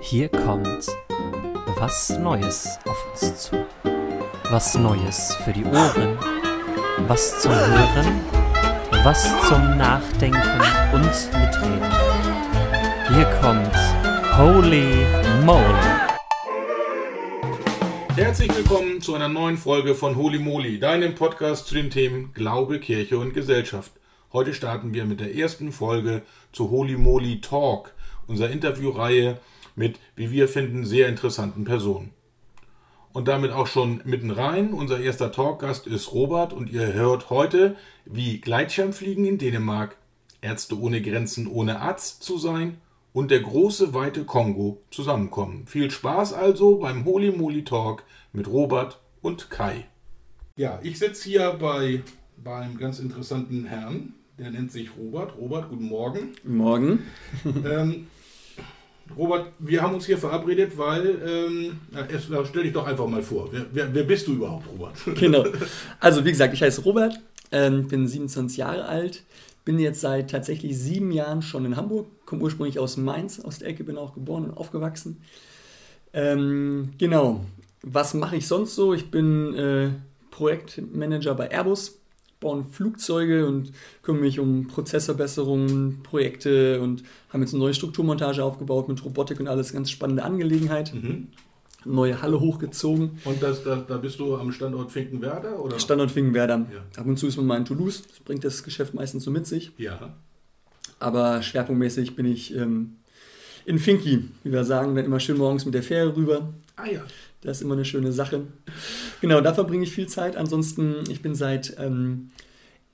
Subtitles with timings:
[0.00, 0.86] Hier kommt
[1.76, 3.66] was Neues auf uns zu.
[4.50, 6.18] Was Neues für die Ohren,
[7.08, 8.20] was zum Hören,
[9.02, 10.60] was zum Nachdenken
[10.92, 11.92] und Mitreden.
[13.08, 13.74] Hier kommt
[14.36, 15.04] Holy
[15.44, 16.02] Moly.
[18.14, 22.78] Herzlich willkommen zu einer neuen Folge von Holy Moly, deinem Podcast zu den Themen Glaube,
[22.78, 23.90] Kirche und Gesellschaft.
[24.32, 26.22] Heute starten wir mit der ersten Folge
[26.52, 27.92] zu Holy Moly Talk,
[28.28, 29.38] unserer Interviewreihe
[29.74, 32.10] mit, wie wir finden, sehr interessanten Personen.
[33.12, 34.72] Und damit auch schon mitten rein.
[34.72, 39.96] Unser erster Talkgast ist Robert und ihr hört heute, wie Gleitschirmfliegen in Dänemark,
[40.40, 42.78] Ärzte ohne Grenzen ohne Arzt zu sein
[43.12, 45.66] und der große weite Kongo zusammenkommen.
[45.66, 49.86] Viel Spaß also beim Holy Moly Talk mit Robert und Kai.
[50.56, 52.02] Ja, ich sitze hier bei,
[52.42, 55.36] bei einem ganz interessanten Herrn, der nennt sich Robert.
[55.36, 56.32] Robert, guten Morgen.
[56.44, 57.06] Morgen.
[57.44, 58.06] Ähm,
[59.16, 63.06] Robert, wir haben uns hier verabredet, weil, ähm, na, erst, na, stell dich doch einfach
[63.06, 63.48] mal vor.
[63.50, 64.94] Wer, wer, wer bist du überhaupt, Robert?
[65.20, 65.44] Genau.
[66.00, 67.20] Also wie gesagt, ich heiße Robert,
[67.50, 69.22] ähm, bin 27 Jahre alt,
[69.64, 73.68] bin jetzt seit tatsächlich sieben Jahren schon in Hamburg, komme ursprünglich aus Mainz, aus der
[73.68, 75.22] Ecke, bin auch geboren und aufgewachsen.
[76.12, 77.44] Ähm, genau.
[77.82, 78.94] Was mache ich sonst so?
[78.94, 79.90] Ich bin äh,
[80.30, 82.00] Projektmanager bei Airbus,
[82.42, 88.88] bauen Flugzeuge und kümmere mich um Prozessverbesserungen, Projekte und haben jetzt eine neue Strukturmontage aufgebaut
[88.88, 89.72] mit Robotik und alles.
[89.72, 90.92] Ganz spannende Angelegenheit.
[90.92, 91.28] Mhm.
[91.84, 93.18] Neue Halle hochgezogen.
[93.24, 95.58] Und das, da, da bist du am Standort Finkenwerder?
[95.58, 95.80] Oder?
[95.80, 96.66] Standort Finkenwerder.
[96.72, 97.00] Ja.
[97.00, 98.02] Ab und zu ist man mal in Toulouse.
[98.06, 99.72] Das bringt das Geschäft meistens so mit sich.
[99.78, 100.14] Ja.
[101.00, 102.98] Aber schwerpunktmäßig bin ich ähm,
[103.64, 106.52] in Finki, wie wir sagen, dann immer schön morgens mit der Fähre rüber.
[106.76, 107.02] Ah ja.
[107.42, 108.46] Das ist immer eine schöne Sache.
[109.20, 110.36] Genau, da verbringe ich viel Zeit.
[110.36, 112.30] Ansonsten, ich bin seit ähm,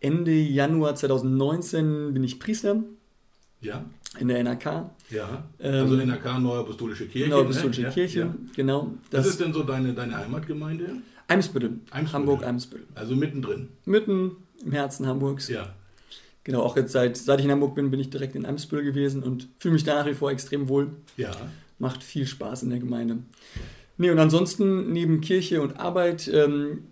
[0.01, 2.83] Ende Januar 2019 bin ich Priester
[3.61, 3.85] Ja.
[4.19, 4.91] in der NRK.
[5.11, 5.45] Ja.
[5.61, 7.25] Ähm, also NRK Neue Apostolische Kirche.
[7.29, 7.91] Genau, Apostolische ne?
[7.91, 8.21] Kirche.
[8.21, 8.35] Ja.
[8.57, 8.93] Genau.
[9.11, 10.93] Was Das ist denn so deine, deine Heimatgemeinde?
[11.29, 11.81] Eimsbüttel.
[11.91, 12.13] Eimsbüttel.
[12.15, 12.87] Hamburg-Eimsbüttel.
[12.95, 13.69] Also mittendrin.
[13.85, 14.33] Mitten
[14.65, 15.49] im Herzen Hamburgs.
[15.49, 15.75] Ja.
[16.45, 19.23] Genau, auch jetzt seit, seit ich in Hamburg bin, bin ich direkt in Eimsbüttel gewesen
[19.23, 20.89] und fühle mich da nach wie vor extrem wohl.
[21.19, 21.33] Ja.
[21.79, 23.19] Macht viel Spaß in der Gemeinde.
[23.99, 26.85] Nee, und ansonsten neben Kirche und Arbeit ähm,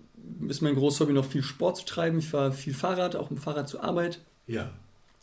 [0.48, 2.18] ist mein großes Hobby noch viel Sport zu treiben.
[2.18, 4.20] Ich fahre viel Fahrrad, auch im Fahrrad zur Arbeit.
[4.46, 4.70] Ja.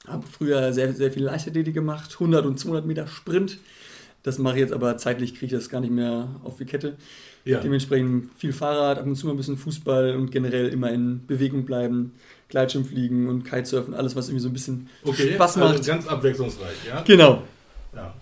[0.08, 3.60] Habe früher sehr, sehr viel Leichtathletik gemacht, 100 und 200 Meter Sprint.
[4.24, 6.96] Das mache ich jetzt aber zeitlich, kriege ich das gar nicht mehr auf die Kette.
[7.44, 7.60] Ja.
[7.60, 11.66] Dementsprechend viel Fahrrad, ab und zu mal ein bisschen Fußball und generell immer in Bewegung
[11.66, 12.14] bleiben.
[12.48, 15.34] Gleitschirmfliegen und Kitesurfen, alles, was irgendwie so ein bisschen Okay.
[15.34, 15.78] Spaß macht.
[15.78, 17.02] Also ganz abwechslungsreich, ja?
[17.02, 17.44] Genau.
[17.94, 18.14] Ja.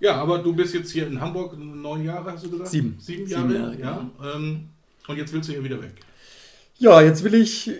[0.00, 2.70] Ja, aber du bist jetzt hier in Hamburg neun Jahre, hast du gesagt?
[2.70, 2.96] Sieben.
[3.00, 4.34] Sieben Sieben Jahre, Jahre, ja.
[4.36, 4.68] Ähm,
[5.08, 5.92] und jetzt willst du hier wieder weg.
[6.78, 7.70] Ja, jetzt will ich,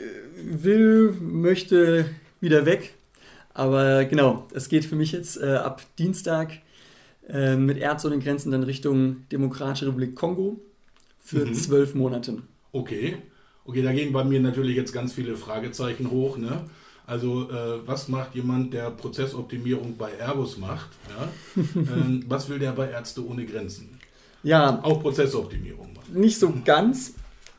[0.42, 2.06] will, möchte
[2.40, 2.94] wieder weg.
[3.52, 6.52] Aber genau, es geht für mich jetzt äh, ab Dienstag
[7.28, 10.60] äh, mit Ärzte ohne Grenzen dann Richtung Demokratische Republik Kongo
[11.20, 11.54] für Mhm.
[11.54, 12.42] zwölf Monate.
[12.72, 13.16] Okay.
[13.64, 16.36] Okay, da gehen bei mir natürlich jetzt ganz viele Fragezeichen hoch.
[16.38, 16.64] Ne?
[17.06, 20.88] Also, äh, was macht jemand, der Prozessoptimierung bei Airbus macht?
[21.08, 21.62] Ja?
[21.74, 23.98] ähm, was will der bei Ärzte ohne Grenzen?
[24.42, 26.20] Ja, Auch Prozessoptimierung machen.
[26.20, 27.14] nicht so ganz.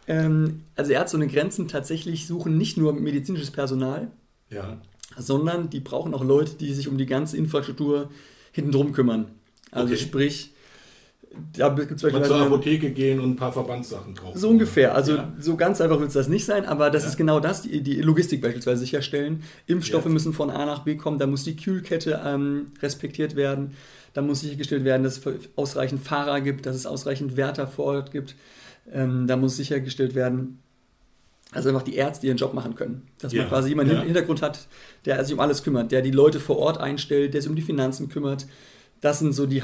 [0.07, 4.09] Ähm, also Ärzte ohne Grenzen tatsächlich suchen nicht nur medizinisches Personal,
[4.49, 4.77] Ja.
[5.17, 8.09] sondern die brauchen auch Leute, die sich um die ganze Infrastruktur
[8.51, 9.27] hinten drum kümmern.
[9.71, 10.01] Also Okay.
[10.03, 10.53] sprich,
[11.57, 12.41] da gibt es Mal zur.
[12.41, 14.37] Apotheke gehen und ein paar Verbandssachen kaufen.
[14.37, 14.93] So ungefähr.
[14.95, 15.33] Also Ja.
[15.39, 17.09] so ganz einfach wird es das nicht sein, aber das Ja.
[17.09, 19.43] ist genau das, die, die Logistik beispielsweise sicherstellen.
[19.65, 20.11] Impfstoffe Ja.
[20.11, 23.71] müssen von A nach B kommen, da muss die Kühlkette ähm, respektiert werden,
[24.13, 28.11] da muss sichergestellt werden, dass es ausreichend Fahrer gibt, dass es ausreichend Wärter vor Ort
[28.11, 28.35] gibt,
[28.91, 30.59] ähm, da muss sichergestellt werden,
[31.53, 33.03] dass einfach die Ärzte ihren Job machen können.
[33.19, 33.41] Dass Ja.
[33.43, 33.99] man quasi jemanden Ja.
[33.99, 34.67] im Hintergrund hat,
[35.05, 37.61] der sich um alles kümmert, der die Leute vor Ort einstellt, der sich um die
[37.61, 38.45] Finanzen kümmert.
[39.01, 39.63] Das sind so die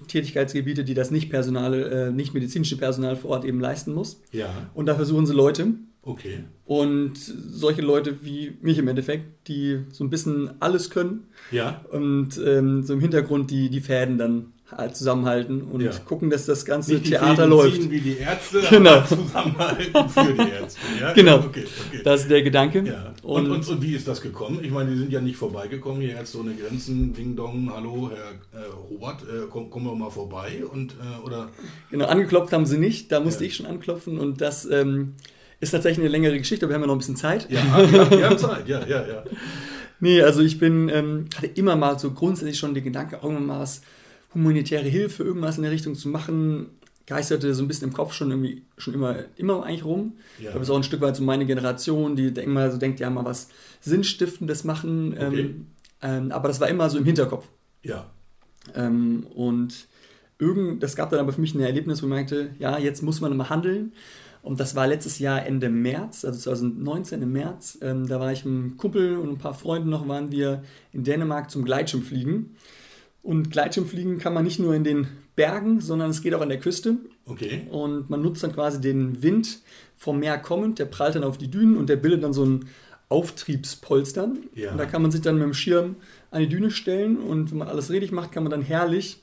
[0.00, 4.20] Haupttätigkeitsgebiete, die das nicht Personal, äh, nicht medizinische Personal vor Ort eben leisten muss.
[4.32, 5.68] Ja, Und dafür suchen sie Leute.
[6.02, 6.44] okay.
[6.64, 12.40] Und solche Leute wie mich im Endeffekt, die so ein bisschen alles können Ja, und
[12.44, 14.52] ähm, so im Hintergrund die, die Fäden dann
[14.92, 15.90] zusammenhalten und Ja.
[16.06, 17.76] gucken, dass das ganze nicht die Theater läuft.
[17.76, 19.02] ziehen wie die Ärzte, Genau.
[19.02, 20.80] zusammenhalten für die Ärzte.
[21.00, 21.12] Ja?
[21.12, 21.36] Genau.
[21.38, 22.00] Okay, okay.
[22.04, 22.82] Das ist der Gedanke.
[22.86, 23.12] Ja.
[23.22, 24.60] Und, Und, und, wie ist das gekommen?
[24.62, 28.60] Ich meine, die sind ja nicht vorbeigekommen, hier Ärzte ohne Grenzen, Ding Dong, hallo, Herr
[28.60, 31.48] äh, Robert, äh, komm, kommen wir mal vorbei und äh, oder
[31.90, 35.14] genau, angeklopft haben sie nicht, da musste ich schon anklopfen und das ähm,
[35.60, 37.48] ist tatsächlich eine längere Geschichte, aber wir haben ja noch ein bisschen Zeit.
[37.50, 37.62] ja,
[38.10, 39.24] wir haben Zeit, ja, ja, ja.
[40.00, 43.60] Nee, also ich bin, ähm, hatte immer mal so grundsätzlich schon den Gedanke, irgendwann mal
[43.60, 43.82] was
[44.34, 46.66] humanitäre Hilfe, irgendwas in der Richtung zu machen.
[47.06, 50.14] Geisterte so ein bisschen im Kopf schon irgendwie schon immer, immer eigentlich rum.
[50.38, 50.44] Ja.
[50.44, 52.78] Ich glaube, das ist auch ein Stück weit so meine Generation, die denken mal so
[52.78, 53.48] denkt, ja, mal was
[53.80, 55.12] Sinnstiftendes machen.
[55.12, 55.40] Okay.
[55.40, 55.66] Ähm,
[56.00, 57.48] ähm, aber das war immer so im Hinterkopf.
[57.82, 58.10] Ja,
[58.74, 59.88] Ähm, und
[60.38, 63.20] irgend, das gab dann aber für mich ein Erlebnis, wo ich merkte, ja, jetzt muss
[63.20, 63.92] man mal handeln.
[64.42, 67.78] Und das war letztes Jahr Ende März, also 2019 im März.
[67.80, 71.04] Ähm, da war ich mit einem Kumpel und ein paar Freunden noch, waren wir in
[71.04, 72.56] Dänemark zum Gleitschirmfliegen.
[73.22, 76.58] Und Gleitschirmfliegen kann man nicht nur in den Bergen, sondern es geht auch an der
[76.58, 76.96] Küste.
[77.26, 77.66] Okay.
[77.70, 79.60] Und man nutzt dann quasi den Wind
[79.96, 82.66] vom Meer kommend, der prallt dann auf die Dünen und der bildet dann so ein
[83.08, 84.30] Auftriebspolster.
[84.54, 84.72] Ja.
[84.72, 85.96] Und da kann man sich dann mit dem Schirm
[86.30, 89.22] an die Düne stellen und wenn man alles richtig macht, kann man dann herrlich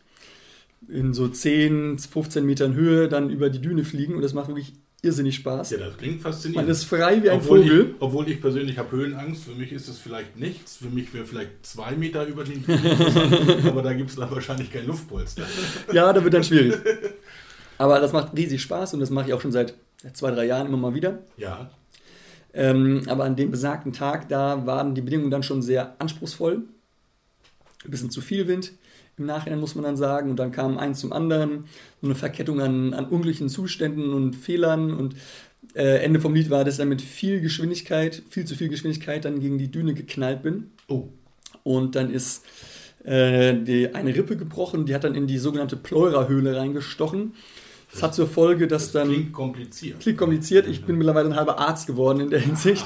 [0.87, 4.73] in so 10, 15 Metern Höhe dann über die Düne fliegen und das macht wirklich
[5.01, 5.71] irrsinnig Spaß.
[5.71, 6.67] Ja, das klingt faszinierend.
[6.67, 7.89] Man ist frei wie ein obwohl Vogel.
[7.89, 10.77] Ich, obwohl ich persönlich habe Höhenangst, für mich ist es vielleicht nichts.
[10.77, 12.63] Für mich wäre vielleicht zwei Meter über den
[13.67, 15.43] aber da gibt es dann wahrscheinlich kein Luftpolster.
[15.93, 16.75] Ja, da wird dann schwierig.
[17.77, 19.73] Aber das macht riesig Spaß und das mache ich auch schon seit
[20.13, 21.19] zwei, drei Jahren immer mal wieder.
[21.37, 21.69] Ja,
[22.51, 26.63] Ähm, aber an dem besagten Tag, da waren die Bedingungen dann schon sehr anspruchsvoll.
[27.85, 28.73] Ein bisschen zu viel Wind
[29.19, 30.31] im Nachhinein, muss man dann sagen.
[30.31, 31.65] Und dann kam eins zum anderen.
[32.01, 34.93] So eine Verkettung an, an unglücklichen Zuständen und Fehlern.
[34.93, 35.15] Und
[35.75, 39.25] äh, Ende vom Lied war, dass ich dann mit viel Geschwindigkeit, viel zu viel Geschwindigkeit,
[39.25, 40.71] dann gegen die Düne geknallt bin.
[40.87, 41.09] oh,
[41.63, 42.43] Und dann ist
[43.03, 47.33] äh, die, eine Rippe gebrochen, die hat dann in die sogenannte Pleurahöhle reingestochen.
[47.91, 49.07] Das hat zur Folge, dass das dann.
[49.09, 49.99] klingt kompliziert.
[49.99, 50.67] Klingt kompliziert.
[50.67, 52.85] Ich bin mittlerweile ein halber Arzt geworden in der Hinsicht.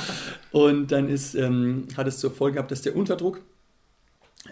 [0.52, 3.40] Und dann ist, ähm, hat es zur Folge gehabt, dass der Unterdruck,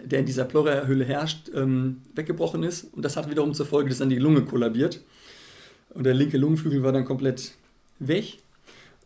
[0.05, 2.93] der in dieser Pleurahöhle herrscht, ähm, weggebrochen ist.
[2.95, 5.01] Und das hat wiederum zur Folge, dass dann die Lunge kollabiert.
[5.91, 7.53] Und der linke Lungenflügel war dann komplett
[7.99, 8.39] weg.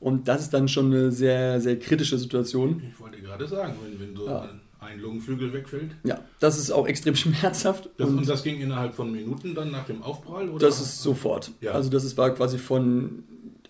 [0.01, 2.83] Und das ist dann schon eine sehr, sehr kritische Situation.
[2.93, 4.43] ich wollte gerade sagen, wenn, wenn so Ja.
[4.81, 5.93] ein, Lungenflügel wegfällt.
[6.05, 7.89] Ja, das ist auch extrem schmerzhaft.
[7.97, 10.51] Das, und, und das ging innerhalb von Minuten dann nach dem Aufprall?
[10.51, 10.67] Oder?
[10.67, 11.53] das ist sofort.
[11.63, 11.73] Ja.
[11.73, 13.25] Also das ist, war quasi von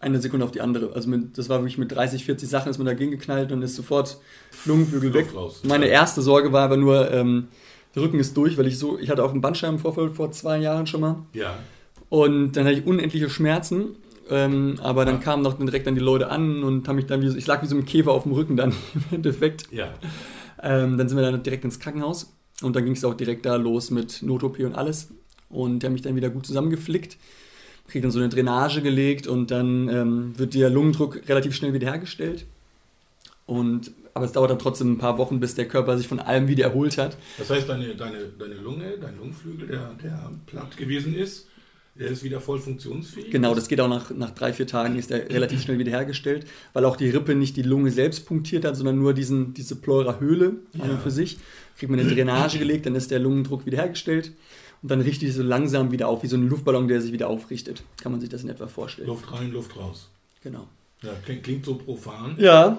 [0.04, 0.92] einer Sekunde auf die andere.
[0.94, 3.74] Also mit, das war wirklich mit 30, 40 Sachen ist man dagegen geknallt und ist
[3.74, 4.18] sofort
[4.64, 5.34] Lungenflügel weg.
[5.34, 5.62] Raus.
[5.64, 7.48] Meine erste Sorge war aber nur, ähm,
[7.94, 10.86] der Rücken ist durch, weil ich so, ich hatte auch einen Bandscheibenvorfall vor zwei Jahren
[10.86, 11.16] schon mal.
[11.32, 11.58] Ja,
[12.08, 13.96] Und dann hatte ich unendliche Schmerzen.
[14.30, 15.20] Ähm, aber dann Ja.
[15.20, 17.62] kamen noch direkt dann die Leute an und haben mich dann wie so, ich lag
[17.62, 19.64] wie so ein Käfer auf dem Rücken dann im Endeffekt.
[19.70, 19.92] ja.
[20.62, 23.56] Ähm, dann sind wir dann direkt ins Krankenhaus und dann ging es auch direkt da
[23.56, 25.08] los mit Not-OP und alles.
[25.50, 27.18] Und die haben mich dann wieder gut zusammengeflickt,
[27.88, 32.46] krieg dann so eine Drainage gelegt und dann ähm, wird der Lungendruck relativ schnell wiederhergestellt.
[33.46, 36.48] Und, aber es dauert dann trotzdem ein paar Wochen, bis der Körper sich von allem
[36.48, 37.16] wieder erholt hat.
[37.36, 41.46] Das heißt, deine, deine, deine Lunge, dein Lungenflügel, der, der platt gewesen ist,
[41.96, 43.30] der ist wieder voll funktionsfähig?
[43.30, 46.84] Genau, das geht auch nach, nach drei, vier Tagen, ist er relativ schnell wiederhergestellt, weil
[46.86, 50.88] auch die Rippe nicht die Lunge selbst punktiert hat, sondern nur diesen, diese Pleura-Höhle an
[50.88, 50.94] Ja.
[50.94, 51.38] und für sich.
[51.78, 54.32] Kriegt man eine Drainage gelegt, dann ist der Lungendruck wiederhergestellt
[54.84, 57.28] und dann richtet es so langsam wieder auf, wie so ein Luftballon, der sich wieder
[57.30, 57.82] aufrichtet.
[58.02, 59.08] Kann man sich das in etwa vorstellen.
[59.08, 60.10] Luft rein, Luft raus.
[60.42, 60.68] Genau.
[61.00, 62.36] Ja, klingt, klingt so profan.
[62.38, 62.78] Ja,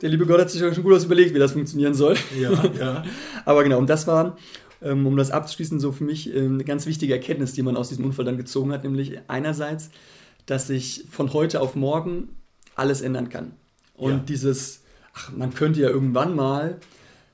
[0.00, 2.14] der liebe Gott hat sich schon gut was überlegt, wie das funktionieren soll.
[2.40, 3.04] Ja, ja.
[3.44, 4.38] Aber genau, und das war,
[4.80, 7.88] ähm, um das abzuschließen, so für mich ähm, eine ganz wichtige Erkenntnis, die man aus
[7.88, 9.90] diesem Unfall dann gezogen hat, nämlich einerseits,
[10.46, 12.28] dass sich von heute auf morgen
[12.76, 13.54] alles ändern kann.
[13.94, 14.18] Und Ja.
[14.18, 14.82] dieses,
[15.14, 16.78] ach, man könnte ja irgendwann mal,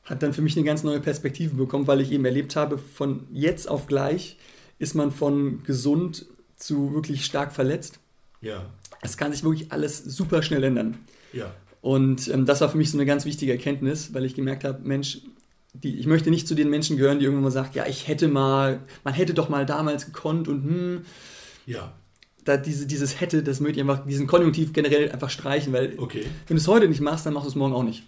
[0.06, 3.26] hat dann für mich eine ganz neue Perspektive bekommen, weil ich eben erlebt habe, von
[3.32, 4.38] jetzt auf gleich
[4.78, 6.26] ist man von gesund
[6.56, 7.98] zu wirklich stark verletzt.
[8.40, 8.64] Ja,
[9.02, 10.98] Es kann sich wirklich alles super schnell ändern.
[11.32, 11.52] ja.
[11.82, 14.80] Und ähm, das war für mich so eine ganz wichtige Erkenntnis, weil ich gemerkt habe,
[14.82, 15.20] Mensch,
[15.72, 18.26] die, ich möchte nicht zu den Menschen gehören, die irgendwann mal sagen, ja, ich hätte
[18.26, 21.04] mal, man hätte doch mal damals gekonnt und hm,
[21.64, 21.92] Ja,
[22.44, 26.24] da diese, dieses hätte, das möchte ich einfach, diesen Konjunktiv generell einfach streichen, weil okay.
[26.48, 28.04] wenn du es heute nicht machst, dann machst du es morgen auch nicht.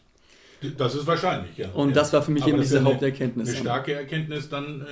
[0.77, 1.69] Das ist wahrscheinlich, ja.
[1.71, 1.95] Und ja.
[1.95, 3.49] das war für mich Aber eben diese eine- Haupterkenntnis.
[3.51, 4.85] Eine starke Erkenntnis, dann äh,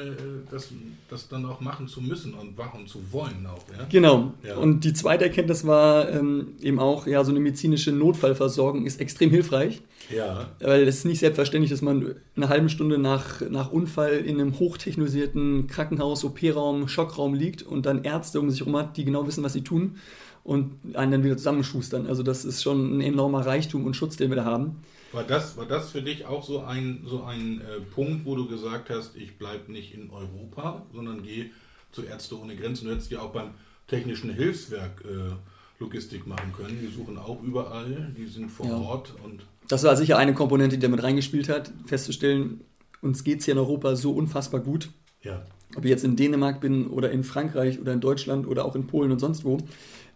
[0.50, 0.68] das,
[1.10, 3.64] das dann auch machen zu müssen und machen zu wollen auch.
[3.76, 3.84] Ja?
[3.88, 4.32] Genau.
[4.46, 4.56] Ja.
[4.56, 9.30] Und die zweite Erkenntnis war ähm, eben auch, ja, so eine medizinische Notfallversorgung ist extrem
[9.30, 9.82] hilfreich.
[10.14, 14.40] Ja, Weil es ist nicht selbstverständlich, dass man eine halbe Stunde nach, nach Unfall in
[14.40, 19.26] einem hochtechnisierten Krankenhaus, OP-Raum, Schockraum liegt und dann Ärzte um sich herum hat, die genau
[19.26, 19.96] wissen, was sie tun
[20.44, 22.06] und einen dann wieder zusammenschustern.
[22.06, 24.76] Also das ist schon ein enormer Reichtum und Schutz, den wir da haben.
[25.12, 28.46] War das, war das für dich auch so ein, so ein äh, Punkt, wo du
[28.48, 31.50] gesagt hast, ich bleibe nicht in Europa, sondern gehe
[31.92, 32.86] zu Ärzte ohne Grenzen?
[32.86, 33.50] Du hättest ja auch beim
[33.86, 35.32] Technischen Hilfswerk äh,
[35.78, 36.78] Logistik machen können.
[36.80, 38.76] Die suchen auch überall, die sind vor Ja.
[38.76, 42.60] Ort und Das war sicher eine Komponente, die damit reingespielt hat, festzustellen,
[43.02, 44.90] uns geht es hier in Europa so unfassbar gut.
[45.22, 45.44] ja,
[45.76, 48.86] ob ich jetzt in Dänemark bin oder in Frankreich oder in Deutschland oder auch in
[48.86, 49.58] Polen und sonst wo,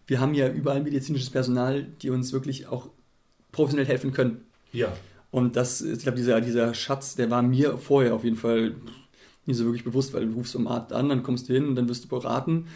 [0.07, 2.89] wir haben ja überall medizinisches Personal, die uns wirklich auch
[3.53, 4.43] professionell helfen können.
[4.73, 4.93] Ja,
[5.31, 8.75] Und das, ich glaube, dieser, dieser Schatz, der war mir vorher auf jeden Fall
[9.47, 11.75] nie so wirklich bewusst, weil du rufst beim Arzt an, dann kommst du hin und
[11.77, 12.67] dann wirst du beraten.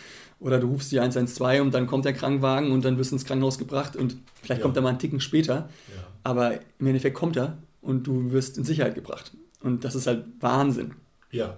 [0.41, 3.25] Oder du rufst die 112 und dann kommt der Krankenwagen und dann wirst du ins
[3.25, 4.63] Krankenhaus gebracht und vielleicht Ja.
[4.63, 5.55] kommt er mal einen Ticken später.
[5.95, 6.05] ja.
[6.23, 9.33] Aber im Endeffekt kommt er und du wirst in Sicherheit gebracht.
[9.63, 10.93] Und das ist halt Wahnsinn.
[11.31, 11.57] Ja,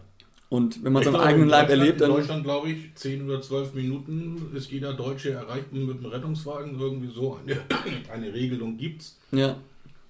[0.49, 2.11] Und wenn man es am eigenen in Leib erlebt, In dann.
[2.11, 6.79] Deutschland, glaube ich, 10 oder 12 Minuten ist jeder Deutsche erreicht mit einem Rettungswagen.
[6.79, 7.57] Irgendwie so eine,
[8.13, 9.19] eine Regelung gibt es.
[9.33, 9.57] Ja,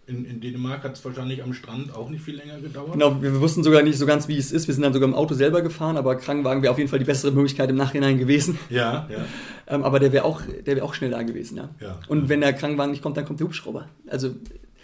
[0.07, 2.93] In, in Dänemark hat es wahrscheinlich am Strand auch nicht viel länger gedauert.
[2.93, 3.21] genau.
[3.21, 4.69] Wir wussten sogar nicht so ganz, wie es ist.
[4.69, 7.05] Wir sind dann sogar im Auto selber gefahren, aber Krankenwagen wäre auf jeden Fall die
[7.05, 8.59] bessere Möglichkeit im Nachhinein gewesen.
[8.71, 9.25] Ja, ja.
[9.69, 11.71] Ähm, aber der wäre auch, der wäre auch schnell da gewesen, ja.
[11.81, 11.99] Ja.
[12.07, 13.89] Und wenn der Krankenwagen nicht kommt, dann kommt der Hubschrauber.
[14.07, 14.37] Also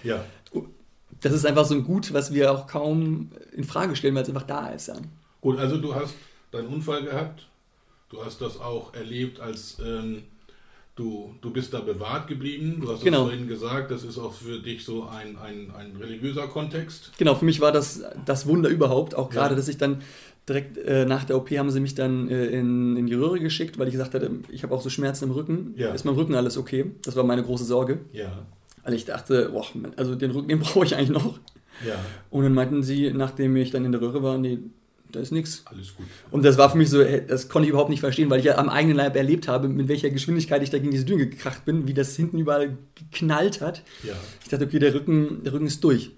[0.03, 0.25] Ja,
[1.21, 4.29] das ist einfach so ein Gut, was wir auch kaum in Frage stellen, weil es
[4.29, 4.97] einfach da ist, ja.
[5.41, 6.15] gut, also du hast
[6.51, 7.49] deinen Unfall gehabt.
[8.11, 10.25] Du hast das auch erlebt, als ähm,
[10.97, 12.79] du, du bist da bewahrt geblieben.
[12.81, 13.25] Du hast es Genau.
[13.25, 17.13] vorhin gesagt, das ist auch für dich so ein, ein, ein religiöser Kontext.
[17.19, 19.57] Genau, für mich war das das Wunder überhaupt, auch gerade, Ja.
[19.57, 20.03] dass ich dann
[20.49, 23.79] direkt äh, nach der OP haben sie mich dann äh, in, in die Röhre geschickt,
[23.79, 25.73] weil ich gesagt hatte, ich habe auch so Schmerzen im Rücken.
[25.77, 25.93] Ja.
[25.93, 26.91] Ist mein Rücken alles okay?
[27.05, 28.01] Das war meine große Sorge.
[28.13, 28.45] Ja,
[28.85, 29.65] Weil ich dachte, boah,
[29.97, 31.39] also den Rücken, den brauche ich eigentlich noch.
[31.87, 31.95] ja,
[32.31, 34.59] Und dann meinten sie, nachdem ich dann in der Röhre war, nee,
[35.13, 35.63] da ist nichts.
[35.67, 36.07] alles gut.
[36.31, 38.47] Und das war für mich so, äh, das konnte ich überhaupt nicht verstehen, weil ich
[38.47, 41.65] ja am eigenen Leib erlebt habe, mit welcher Geschwindigkeit ich da gegen diese Düne gekracht
[41.65, 43.83] bin, wie das hinten überall geknallt hat.
[44.03, 46.11] Ja, Ich dachte, okay, der Rücken, der Rücken ist durch.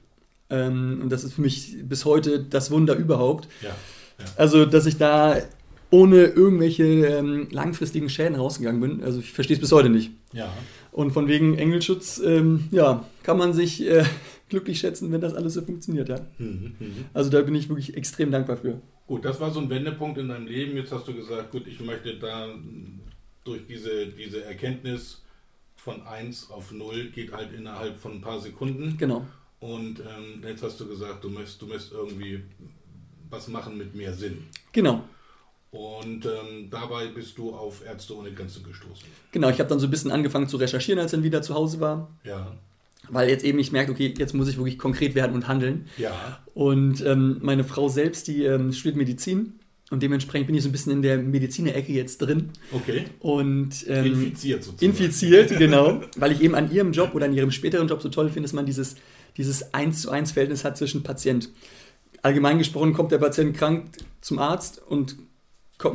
[0.50, 3.48] Ähm, und das ist für mich bis heute das Wunder überhaupt.
[3.62, 3.70] ja,
[4.36, 5.38] Also, dass ich da
[5.90, 9.02] ohne irgendwelche ähm, langfristigen Schäden rausgegangen bin.
[9.04, 10.10] Also, ich verstehe es bis heute nicht.
[10.32, 10.52] ja.
[10.92, 14.04] Und von wegen Engelschutz, ähm, ja, kann man sich äh,
[14.54, 16.20] glücklich schätzen, wenn das alles so funktioniert, ja.
[16.38, 17.04] Mhm, mhm.
[17.12, 18.80] Also, da bin ich wirklich extrem dankbar für.
[19.06, 20.76] Gut, das war so ein Wendepunkt in deinem Leben.
[20.76, 22.48] Jetzt hast du gesagt, gut, ich möchte da
[23.44, 25.22] durch diese, diese Erkenntnis
[25.76, 28.96] von 1 auf 0 geht halt innerhalb von ein paar Sekunden.
[28.96, 29.26] Genau.
[29.60, 32.42] Und ähm, jetzt hast du gesagt, du möchtest, du möchtest irgendwie
[33.28, 34.46] was machen mit mehr Sinn.
[34.72, 35.04] Genau.
[35.70, 39.08] Und ähm, dabei bist du auf Ärzte ohne Grenzen gestoßen.
[39.32, 41.54] Genau, ich habe dann so ein bisschen angefangen zu recherchieren, als ich dann wieder zu
[41.54, 42.10] Hause war.
[42.22, 42.54] Ja,
[43.08, 45.86] Weil jetzt eben ich merke, okay, jetzt muss ich wirklich konkret werden und handeln.
[45.98, 49.54] ja, Und ähm, meine Frau selbst, die ähm, studiert Medizin.
[49.90, 52.50] Und dementsprechend bin ich so ein bisschen in der Mediziner-Ecke jetzt drin.
[52.72, 53.04] okay.
[53.20, 54.90] Und ähm, Infiziert sozusagen.
[54.90, 56.00] infiziert, genau.
[56.16, 58.54] Weil ich eben an ihrem Job oder an ihrem späteren Job so toll finde, dass
[58.54, 58.96] man dieses,
[59.36, 61.50] dieses 1 zu 1 Verhältnis hat zwischen Patient.
[62.22, 63.90] Allgemein gesprochen kommt der Patient krank
[64.22, 65.16] zum Arzt und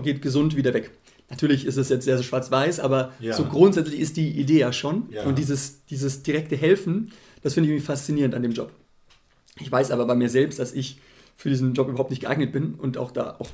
[0.04, 0.92] geht gesund wieder weg.
[1.30, 3.34] Natürlich ist es jetzt sehr so schwarz-weiß, aber Ja.
[3.34, 5.04] so grundsätzlich ist die Idee ja schon.
[5.12, 5.24] Ja.
[5.26, 7.12] Und dieses, dieses direkte Helfen,
[7.44, 8.72] das finde ich irgendwie faszinierend an dem Job.
[9.60, 11.00] Ich weiß aber bei mir selbst, dass ich
[11.36, 13.50] für diesen Job überhaupt nicht geeignet bin und auch da auch,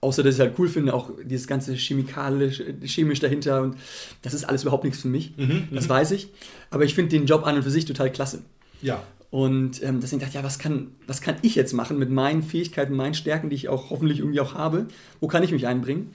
[0.00, 3.76] außer dass ich es halt cool finde, auch dieses ganze chemikalisch, chemisch dahinter und
[4.22, 5.36] das ist alles überhaupt nichts für mich.
[5.36, 6.28] Mhm, Das weiß ich.
[6.70, 8.42] Aber ich finde den Job an und für sich total klasse.
[8.80, 12.10] Ja, Und ähm, deswegen dachte ich, ja, was kann, was kann ich jetzt machen mit
[12.10, 14.86] meinen Fähigkeiten, meinen Stärken, die ich auch hoffentlich irgendwie auch habe?
[15.20, 16.10] Wo kann ich mich einbringen?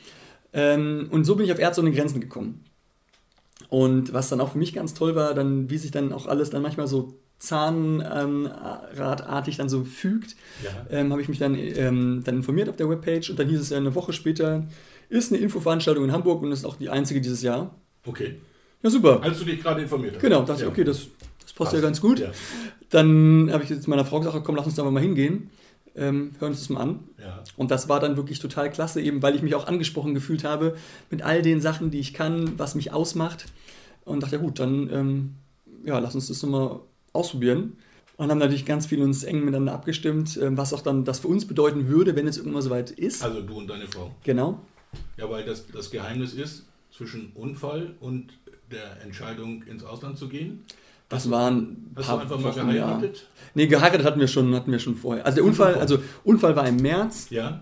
[0.57, 2.63] Ähm, und so bin ich auf Ärzte ohne Grenzen gekommen.
[3.69, 6.49] Und was dann auch für mich ganz toll war, dann, wie sich dann auch alles
[6.49, 10.71] dann manchmal so zahnradartig dann so fügt, ja.
[10.89, 13.69] ähm, habe ich mich dann, ähm, dann informiert auf der Webpage und dann hieß es
[13.69, 14.65] ja eine Woche später,
[15.09, 17.75] ist eine Infoveranstaltung in Hamburg und ist auch die einzige dieses Jahr.
[18.05, 18.35] Okay.
[18.81, 19.21] Ja, super.
[19.21, 20.21] Als du dich gerade informiert hast.
[20.21, 20.67] Genau, dachte Ja.
[20.67, 21.07] ich, okay, das,
[21.41, 21.83] das passt ja Passt.
[21.83, 22.19] ganz gut.
[22.19, 22.31] Ja.
[22.89, 25.49] Dann habe ich jetzt meiner Frau gesagt, komm, lass uns da mal hingehen.
[25.97, 26.99] Ähm, hören uns das mal an.
[27.19, 27.43] Ja.
[27.57, 30.77] Und das war dann wirklich total klasse, eben weil ich mich auch angesprochen gefühlt habe
[31.09, 33.45] mit all den Sachen, die ich kann, was mich ausmacht.
[34.05, 35.35] Und dachte, ja gut, dann ähm,
[35.83, 36.79] ja, lass uns das nochmal
[37.13, 37.77] ausprobieren.
[38.17, 41.27] Und haben natürlich ganz viel uns eng miteinander abgestimmt, ähm, was auch dann das für
[41.27, 43.23] uns bedeuten würde, wenn es irgendwann soweit ist.
[43.23, 44.11] Also du und deine Frau.
[44.23, 44.59] Genau.
[45.17, 48.33] Ja, weil das, das Geheimnis ist, zwischen Unfall und
[48.71, 50.65] der Entscheidung ins Ausland zu gehen.
[51.09, 53.27] Das waren ein Hast paar du einfach mal geheiratet?
[53.53, 55.25] Nee, geheiratet hatten wir schon, hatten wir schon vorher.
[55.25, 57.29] Also der Unfall, also Unfall war im März.
[57.29, 57.61] Ja.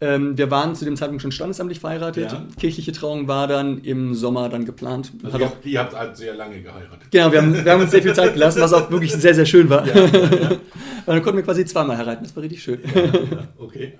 [0.00, 2.30] Ähm, wir waren zu dem Zeitpunkt schon standesamtlich verheiratet.
[2.32, 2.46] Ja.
[2.58, 5.12] Kirchliche Trauung war dann im Sommer dann geplant.
[5.22, 7.10] Also Hat ihr, auch, habt, ihr habt halt sehr lange geheiratet.
[7.10, 9.46] genau, wir haben, wir haben uns sehr viel Zeit gelassen, was auch wirklich sehr, sehr
[9.46, 9.86] schön war.
[9.86, 10.50] Ja, ja, ja.
[11.06, 12.22] Dann konnten wir quasi zweimal heiraten.
[12.22, 12.80] Das war richtig schön.
[12.94, 13.98] Ja, okay.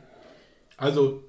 [0.76, 1.25] Also,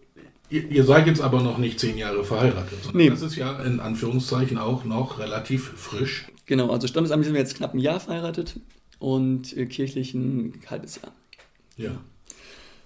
[0.50, 2.94] ihr, ihr seid jetzt aber noch nicht zehn Jahre verheiratet.
[2.94, 3.10] Nee.
[3.10, 6.28] Das ist ja in Anführungszeichen auch noch relativ frisch.
[6.46, 8.60] Genau, also standesamtlich sind wir jetzt knapp ein Jahr verheiratet
[8.98, 11.12] und äh, kirchlich ein halbes Jahr.
[11.78, 11.92] Ja.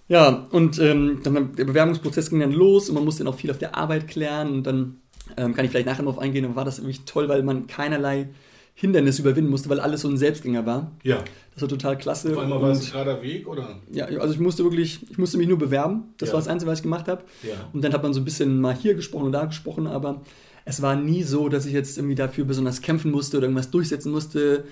[0.09, 3.51] Ja, und ähm, dann der Bewerbungsprozess ging dann los und man musste dann auch viel
[3.51, 4.97] auf der Arbeit klären und dann
[5.37, 8.27] ähm, kann ich vielleicht nachher noch eingehen, dann war das irgendwie toll, weil man keinerlei
[8.75, 10.91] Hindernis überwinden musste, weil alles so ein Selbstgänger war.
[11.03, 11.23] Ja.
[11.53, 12.31] Das war total klasse.
[12.33, 13.79] Auf einmal war es ein gerader Weg, oder?
[13.91, 16.05] ja, also ich musste wirklich, ich musste mich nur bewerben.
[16.17, 16.33] Das Ja.
[16.33, 17.23] war das Einzige, was ich gemacht habe.
[17.43, 17.53] Ja.
[17.71, 20.21] Und dann hat man so ein bisschen mal hier gesprochen und da gesprochen, aber
[20.65, 24.11] es war nie so, dass ich jetzt irgendwie dafür besonders kämpfen musste oder irgendwas durchsetzen
[24.11, 24.63] musste,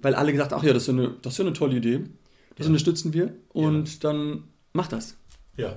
[0.00, 1.76] weil alle gesagt haben, ach ja, das ist ja eine, das ist ja eine tolle
[1.76, 2.00] Idee.
[2.56, 2.70] Das Ja.
[2.70, 5.16] unterstützen wir und dann mach das.
[5.56, 5.76] Ja.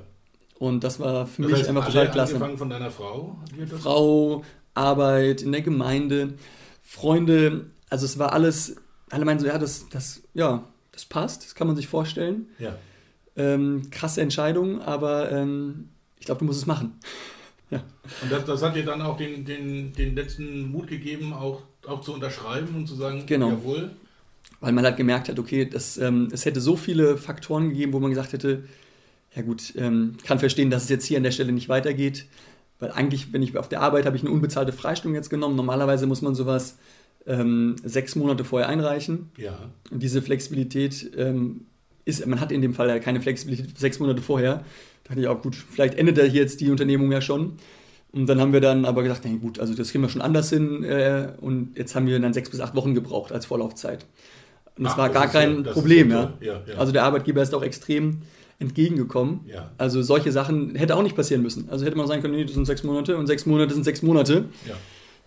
[0.59, 2.33] Und das war für Das mich heißt, einfach total klasse.
[2.35, 3.37] angefangen von deiner Frau?
[3.79, 6.33] Frau, Arbeit in der Gemeinde,
[6.91, 8.75] Freunde, also es war alles,
[9.09, 12.47] alle meinten so, ja, das, das, ja, das passt, das kann man sich vorstellen.
[12.59, 12.75] Ja.
[13.37, 15.87] Ähm, krasse Entscheidung, aber ähm,
[16.19, 16.99] ich glaube, du musst es machen.
[17.71, 17.81] ja.
[18.21, 22.01] Und das, das, hat dir dann auch den, den, den letzten Mut gegeben, auch, auch
[22.01, 23.51] zu unterschreiben und zu sagen, genau.
[23.51, 23.91] jawohl.
[24.59, 28.01] Weil man halt gemerkt hat, okay, das, ähm, es hätte so viele Faktoren gegeben, wo
[28.01, 28.65] man gesagt hätte,
[29.33, 32.25] ja gut, ähm, kann verstehen, dass es jetzt hier an der Stelle nicht weitergeht.
[32.81, 35.55] Weil eigentlich, wenn ich auf der Arbeit habe ich eine unbezahlte Freistunde jetzt genommen.
[35.55, 36.77] Normalerweise muss man sowas
[37.27, 39.29] ähm, sechs Monate vorher einreichen.
[39.37, 39.57] Ja.
[39.91, 41.67] Und diese Flexibilität ähm,
[42.05, 44.65] ist, man hat in dem Fall ja keine Flexibilität sechs Monate vorher.
[45.03, 47.53] Da dachte ich auch, gut, vielleicht endet da jetzt die Unternehmung ja schon.
[48.11, 50.49] Und dann haben wir dann aber gesagt, nee, gut, also das kriegen wir schon anders
[50.49, 50.83] hin.
[50.83, 54.07] Äh, und jetzt haben wir dann sechs bis acht Wochen gebraucht als Vorlaufzeit.
[54.75, 56.09] Und das Ach, war das gar kein ja, Problem.
[56.09, 56.61] Ja, ja.
[56.77, 58.23] Also der Arbeitgeber ist auch extrem
[58.61, 59.41] entgegengekommen.
[59.47, 59.71] Ja.
[59.77, 61.67] Also solche Sachen hätte auch nicht passieren müssen.
[61.69, 64.01] Also hätte man sagen können, nee, das sind sechs Monate und sechs Monate sind sechs
[64.01, 64.45] Monate.
[64.67, 64.75] Ja.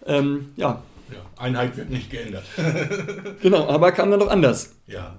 [0.07, 0.83] Ähm, ja.
[1.11, 1.19] ja.
[1.37, 2.45] Einheit wird nicht geändert.
[3.43, 4.75] genau, aber kam dann doch anders.
[4.87, 5.19] Ja.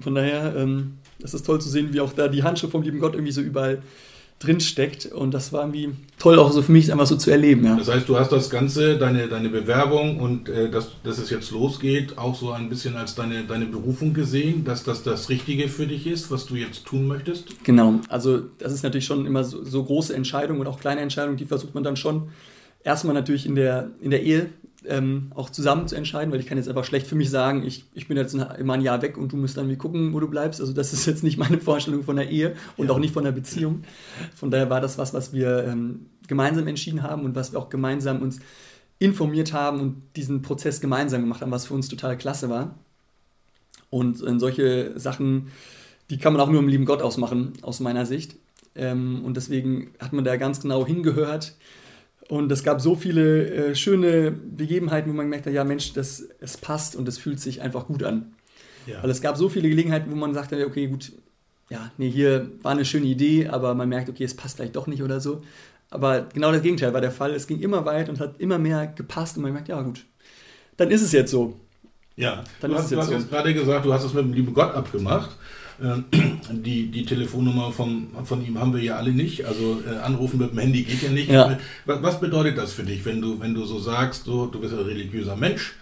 [0.00, 2.98] Von daher, ähm, das ist toll zu sehen, wie auch da die Handschuhe vom lieben
[2.98, 3.80] Gott irgendwie so überall
[4.38, 5.06] drin steckt.
[5.06, 7.64] Und das war irgendwie toll, auch so für mich einfach so zu erleben.
[7.64, 7.76] Ja.
[7.76, 11.50] Das heißt, du hast das Ganze, deine, deine Bewerbung und äh, dass, dass es jetzt
[11.50, 15.86] losgeht, auch so ein bisschen als deine, deine Berufung gesehen, dass das das Richtige für
[15.86, 17.64] dich ist, was du jetzt tun möchtest?
[17.64, 21.36] Genau, also das ist natürlich schon immer so, so große Entscheidungen und auch kleine Entscheidungen,
[21.36, 22.28] die versucht man dann schon
[22.82, 24.50] erstmal natürlich in der, in der Ehe
[24.86, 27.84] ähm, auch zusammen zu entscheiden, weil ich kann jetzt einfach schlecht für mich sagen, ich,
[27.94, 30.28] ich bin jetzt immer ein Jahr weg und du musst dann wie gucken, wo du
[30.28, 30.60] bleibst.
[30.60, 32.92] Also das ist jetzt nicht meine Vorstellung von der Ehe und ja.
[32.92, 33.82] auch nicht von der Beziehung.
[34.34, 37.70] Von daher war das was, was wir ähm, gemeinsam entschieden haben und was wir auch
[37.70, 38.40] gemeinsam uns
[38.98, 42.74] informiert haben und diesen Prozess gemeinsam gemacht haben, was für uns total klasse war.
[43.90, 45.48] Und äh, solche Sachen,
[46.10, 48.36] die kann man auch nur im lieben Gott ausmachen, aus meiner Sicht.
[48.74, 51.54] Ähm, und deswegen hat man da ganz genau hingehört
[52.28, 56.28] und es gab so viele äh, schöne Begebenheiten, wo man gemerkt hat, ja Mensch, das,
[56.40, 58.34] es passt und es fühlt sich einfach gut an.
[58.86, 59.02] Ja.
[59.02, 61.12] Weil es gab so viele Gelegenheiten, wo man sagte, okay, gut,
[61.70, 64.86] ja, nee, hier war eine schöne Idee, aber man merkt, okay, es passt vielleicht doch
[64.86, 65.42] nicht oder so.
[65.90, 67.34] Aber genau das Gegenteil war der Fall.
[67.34, 70.04] Es ging immer weit und hat immer mehr gepasst und man merkt, ja gut,
[70.76, 71.58] dann ist es jetzt so.
[72.16, 73.14] Ja, dann du hast, jetzt, du hast so.
[73.14, 75.36] jetzt gerade gesagt, du hast es mit dem lieben Gott abgemacht.
[75.82, 76.04] Ähm,
[76.50, 79.44] die, die Telefonnummer vom, von ihm haben wir ja alle nicht.
[79.44, 81.30] Also äh, anrufen mit dem Handy geht ja nicht.
[81.30, 81.58] Ja.
[81.86, 84.72] Was, was, bedeutet das für dich, wenn du, wenn du so sagst, so, du bist
[84.74, 85.74] ein religiöser Mensch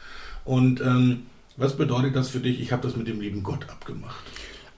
[0.45, 1.25] und ähm,
[1.57, 4.25] was bedeutet das für dich, ich habe das mit dem lieben Gott abgemacht?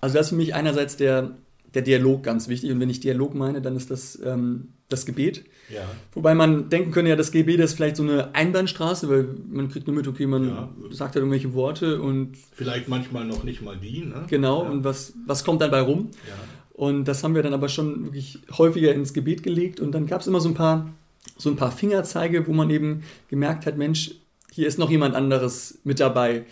[0.00, 1.30] Also das ist für mich einerseits der,
[1.72, 2.70] der Dialog ganz wichtig.
[2.72, 5.44] Und wenn ich Dialog meine, dann ist das ähm, das Gebet.
[5.72, 5.82] Ja.
[6.12, 9.86] Wobei man denken könnte, ja, das Gebet ist vielleicht so eine Einbahnstraße, weil man kriegt
[9.86, 10.68] nur mit, okay, man ja.
[10.90, 12.36] sagt halt irgendwelche Worte und.
[12.52, 14.26] Vielleicht manchmal noch nicht mal die, ne?
[14.28, 14.70] Genau, ja.
[14.70, 16.10] und was, was kommt dann bei rum?
[16.28, 16.34] Ja.
[16.74, 19.78] Und das haben wir dann aber schon wirklich häufiger ins Gebet gelegt.
[19.78, 20.92] Und dann gab es immer so ein paar,
[21.38, 24.10] so ein paar Fingerzeige, wo man eben gemerkt hat, Mensch,
[24.50, 26.44] hier ist noch jemand anderes mit dabei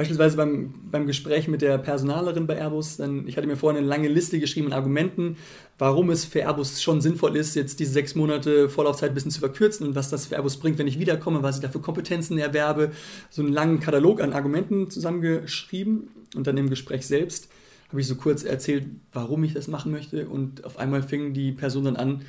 [0.00, 3.86] beispielsweise beim, beim Gespräch mit der Personalerin bei Airbus, dann, ich hatte mir vorhin eine
[3.86, 5.36] lange Liste geschrieben an Argumenten,
[5.76, 9.40] warum es für Airbus schon sinnvoll ist, jetzt diese sechs Monate Vorlaufzeit ein bisschen zu
[9.40, 12.38] verkürzen und was das für Airbus bringt, wenn ich wiederkomme, was ich da für Kompetenzen
[12.38, 12.92] erwerbe.
[13.28, 17.50] So einen langen Katalog an Argumenten zusammengeschrieben und dann im Gespräch selbst
[17.90, 21.52] habe ich so kurz erzählt, warum ich das machen möchte und auf einmal fing die
[21.52, 22.22] Person dann an,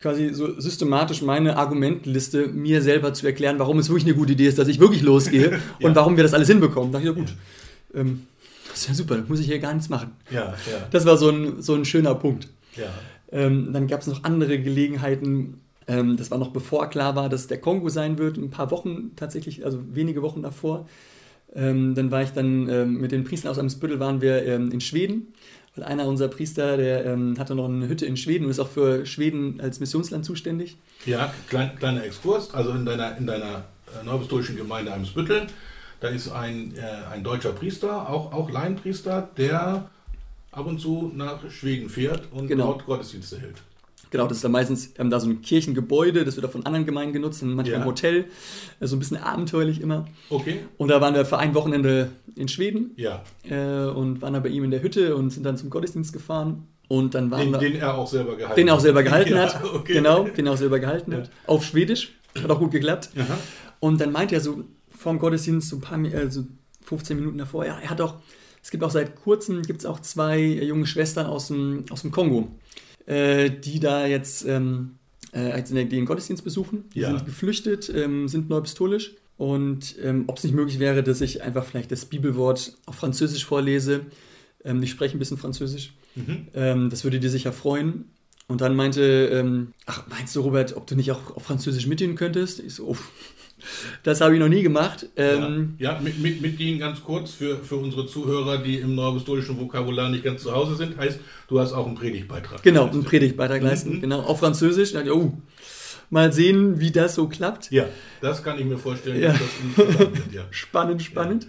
[0.00, 4.46] quasi so systematisch meine Argumentliste mir selber zu erklären, warum es wirklich eine gute Idee
[4.46, 5.88] ist, dass ich wirklich losgehe ja.
[5.88, 6.92] und warum wir das alles hinbekommen.
[6.92, 7.34] Da dachte ich, ja gut,
[7.94, 8.00] ja.
[8.00, 8.26] Ähm,
[8.68, 10.12] das ist ja super, muss ich hier gar nichts machen.
[10.30, 10.54] Ja, ja.
[10.90, 12.48] Das war so ein, so ein schöner Punkt.
[12.76, 12.84] Ja.
[13.32, 17.46] Ähm, dann gab es noch andere Gelegenheiten, ähm, das war noch bevor klar war, dass
[17.46, 20.86] der Kongo sein wird, ein paar Wochen tatsächlich, also wenige Wochen davor.
[21.54, 24.80] Ähm, dann war ich dann ähm, mit den Priestern aus Amsbüttel waren wir ähm, in
[24.80, 25.28] Schweden
[25.76, 28.68] weil einer unserer Priester, der ähm, hatte noch eine Hütte in Schweden und ist auch
[28.68, 30.76] für Schweden als Missionsland zuständig.
[31.04, 32.52] Ja, klein, kleiner Exkurs.
[32.54, 33.64] Also in deiner, in deiner
[34.00, 35.46] äh, neubistorischen Gemeinde Eimsbüttel,
[36.00, 39.88] da ist ein, äh, ein deutscher Priester, auch, auch Laienpriester, der
[40.50, 42.72] ab und zu nach Schweden fährt und genau.
[42.72, 43.56] dort Gottesdienste hält.
[44.10, 46.64] Genau, das ist dann meistens, wir haben da so ein Kirchengebäude, das wird auch von
[46.64, 47.78] anderen Gemeinden genutzt, manchmal ja.
[47.78, 48.26] ein Hotel,
[48.80, 50.04] so ein bisschen abenteuerlich immer.
[50.30, 50.60] Okay.
[50.76, 53.22] Und da waren wir für ein Wochenende in Schweden ja.
[53.48, 56.68] äh, und waren da bei ihm in der Hütte und sind dann zum Gottesdienst gefahren.
[56.88, 59.32] Und dann waren den, wir, den er auch selber gehalten Den er auch selber gehalten
[59.34, 59.64] ja, hat.
[59.64, 59.94] Okay.
[59.94, 61.18] Genau, den er auch selber gehalten ja.
[61.18, 61.30] hat.
[61.46, 62.12] Auf Schwedisch.
[62.40, 63.10] Hat auch gut geklappt.
[63.16, 63.38] Aha.
[63.80, 64.64] Und dann meinte er so
[64.96, 66.44] vor dem Gottesdienst, so ein paar, also
[66.82, 68.14] 15 Minuten davor, ja, er hat auch,
[68.62, 72.10] es gibt auch seit kurzem, gibt es auch zwei junge Schwestern aus dem, aus dem
[72.10, 72.48] Kongo
[73.06, 74.96] äh, die da jetzt ähm,
[75.32, 76.84] äh, den Gottesdienst besuchen.
[76.94, 77.08] Die ja.
[77.08, 79.14] sind geflüchtet, ähm, sind neupistolisch.
[79.36, 83.44] Und ähm, ob es nicht möglich wäre, dass ich einfach vielleicht das Bibelwort auf Französisch
[83.44, 84.02] vorlese.
[84.64, 85.92] Ähm, ich spreche ein bisschen Französisch.
[86.14, 86.48] Mhm.
[86.54, 88.06] Ähm, das würde dir sicher freuen.
[88.48, 92.14] Und dann meinte, ähm, ach, meinst du, Robert, ob du nicht auch auf Französisch mitdienen
[92.14, 92.60] könntest?
[92.60, 92.96] Ich so, oh,
[94.04, 95.08] das habe ich noch nie gemacht.
[95.16, 98.94] Ähm, ja, ja, mit, mit, mit Ihnen ganz kurz für, für unsere Zuhörer, die im
[98.94, 102.62] neuapostolischen Vokabular nicht ganz zu Hause sind, heißt, du hast auch einen Predigtbeitrag.
[102.62, 104.00] Genau, einen Predigtbeitrag leisten, mhm.
[104.02, 104.92] genau, auf Französisch.
[104.92, 105.32] Da, oh,
[106.10, 107.72] mal sehen, wie das so klappt.
[107.72, 107.86] Ja,
[108.20, 109.20] das kann ich mir vorstellen.
[109.20, 109.34] Ja.
[109.76, 110.42] Wird, ja.
[110.50, 111.48] spannend, spannend.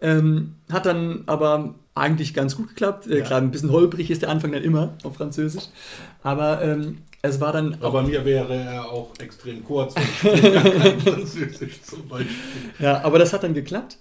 [0.00, 3.06] Ähm, hat dann aber eigentlich ganz gut geklappt.
[3.06, 5.64] Äh, klar, ein bisschen holprig ist der Anfang dann immer auf Französisch.
[6.22, 7.76] Aber ähm, es war dann.
[7.80, 9.94] Aber mir wäre er auch extrem kurz.
[10.20, 12.34] Französisch zum Beispiel.
[12.78, 13.98] Ja, aber das hat dann geklappt.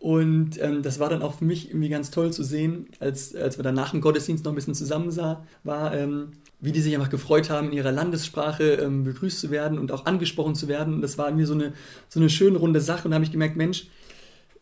[0.00, 3.58] Und ähm, das war dann auch für mich irgendwie ganz toll zu sehen, als, als
[3.58, 6.94] wir dann nach dem Gottesdienst noch ein bisschen zusammen sah, war, ähm, wie die sich
[6.94, 10.94] einfach gefreut haben, in ihrer Landessprache ähm, begrüßt zu werden und auch angesprochen zu werden.
[10.94, 11.74] Und das war irgendwie so eine,
[12.08, 13.04] so eine schöne runde Sache.
[13.04, 13.88] Und da habe ich gemerkt, Mensch,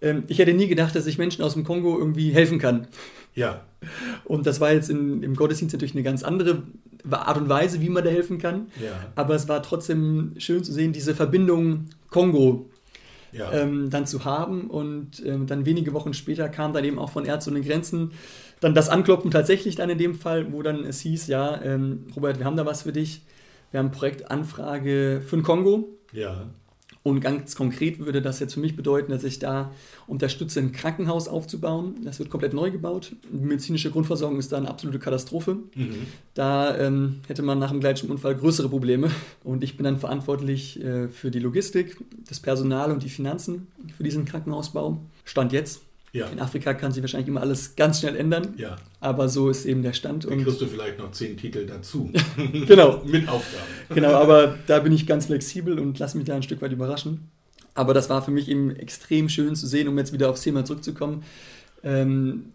[0.00, 2.86] ich hätte nie gedacht, dass ich Menschen aus dem Kongo irgendwie helfen kann.
[3.34, 3.62] Ja.
[4.24, 6.62] Und das war jetzt in, im Gottesdienst natürlich eine ganz andere
[7.10, 8.68] Art und Weise, wie man da helfen kann.
[8.82, 8.92] Ja.
[9.14, 12.70] Aber es war trotzdem schön zu sehen, diese Verbindung Kongo
[13.32, 13.52] ja.
[13.52, 14.70] ähm, dann zu haben.
[14.70, 18.12] Und ähm, dann wenige Wochen später kam dann eben auch von Ärzte ohne Grenzen
[18.60, 22.38] dann das Anklopfen tatsächlich dann in dem Fall, wo dann es hieß, ja, ähm, Robert,
[22.38, 23.22] wir haben da was für dich.
[23.70, 25.88] Wir haben Projektanfrage für den Kongo.
[26.12, 26.46] Ja.
[27.08, 29.72] Und ganz konkret würde das jetzt für mich bedeuten, dass ich da
[30.06, 31.96] unterstütze, ein Krankenhaus aufzubauen.
[32.04, 33.16] Das wird komplett neu gebaut.
[33.32, 35.56] Die medizinische Grundversorgung ist da eine absolute Katastrophe.
[35.74, 36.06] Mhm.
[36.34, 39.10] Da ähm, hätte man nach dem gleichen Unfall größere Probleme.
[39.42, 41.96] Und ich bin dann verantwortlich äh, für die Logistik,
[42.28, 45.00] das Personal und die Finanzen für diesen Krankenhausbau.
[45.24, 45.87] Stand jetzt.
[46.18, 46.26] Ja.
[46.28, 48.54] In Afrika kann sich wahrscheinlich immer alles ganz schnell ändern.
[48.56, 48.76] Ja.
[49.00, 50.24] Aber so ist eben der Stand.
[50.24, 52.10] Dann kriegst du vielleicht noch zehn Titel dazu.
[52.66, 53.02] genau.
[53.04, 53.66] Mit Aufgaben.
[53.94, 57.30] Genau, aber da bin ich ganz flexibel und lasse mich da ein Stück weit überraschen.
[57.74, 60.64] Aber das war für mich eben extrem schön zu sehen, um jetzt wieder aufs Thema
[60.64, 61.22] zurückzukommen,
[61.84, 62.46] ähm,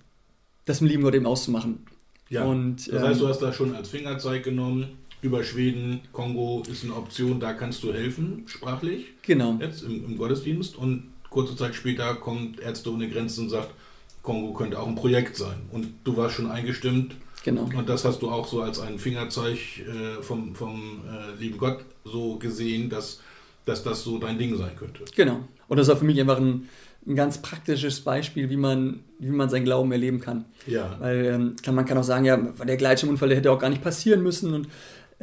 [0.66, 1.86] das mit lieben Gott eben auszumachen.
[2.30, 2.44] Ja.
[2.44, 6.84] Und, das heißt, du ähm, hast da schon als Fingerzeig genommen, über Schweden, Kongo ist
[6.84, 9.14] eine Option, da kannst du helfen, sprachlich.
[9.22, 9.58] Genau.
[9.62, 10.76] Jetzt im, im Gottesdienst.
[10.76, 13.70] Und kurze Zeit später kommt Ärzte ohne Grenzen und sagt,
[14.22, 15.64] Kongo könnte auch ein Projekt sein.
[15.72, 17.16] Und du warst schon eingestimmt.
[17.44, 17.64] Genau.
[17.76, 21.80] Und das hast du auch so als ein Fingerzeig äh, vom, vom äh, lieben Gott
[22.06, 23.20] so gesehen, dass,
[23.66, 25.04] dass das so dein Ding sein könnte.
[25.16, 25.40] Genau.
[25.68, 26.70] Und das war für mich einfach ein,
[27.06, 30.46] ein ganz praktisches Beispiel, wie man, wie man seinen Glauben erleben kann.
[30.68, 30.96] Ja.
[31.00, 34.24] Weil ähm, man kann auch sagen, ja, der Gleitschirmunfall, der hätte auch gar nicht passieren
[34.24, 34.54] müssen.
[34.54, 34.70] Und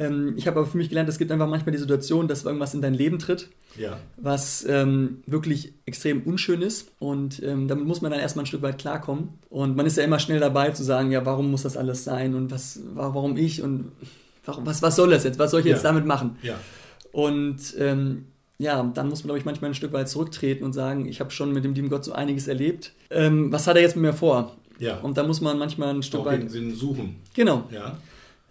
[0.01, 2.73] ähm, ich habe aber für mich gelernt, es gibt einfach manchmal die Situation, dass irgendwas
[2.73, 3.97] in dein Leben tritt, ja.
[4.17, 6.91] was ähm, wirklich extrem unschön ist.
[6.99, 9.29] Und ähm, damit muss man dann erstmal ein Stück weit klarkommen.
[9.49, 12.33] Und man ist ja immer schnell dabei zu sagen, ja, warum muss das alles sein
[12.35, 13.91] und was, warum ich und
[14.45, 15.37] warum, was, was soll das jetzt?
[15.39, 15.89] Was soll ich jetzt ja.
[15.89, 16.37] damit machen?
[16.41, 16.55] Ja.
[17.11, 18.25] Und ähm,
[18.57, 21.31] ja, dann muss man, glaube ich, manchmal ein Stück weit zurücktreten und sagen, ich habe
[21.31, 22.93] schon mit dem lieben Gott so einiges erlebt.
[23.09, 24.55] Ähm, was hat er jetzt mit mir vor?
[24.79, 24.97] Ja.
[24.97, 26.41] Und da muss man manchmal ein Stück Auch weit.
[26.41, 27.17] Den Sinn suchen.
[27.35, 27.65] Genau.
[27.71, 27.97] Ja.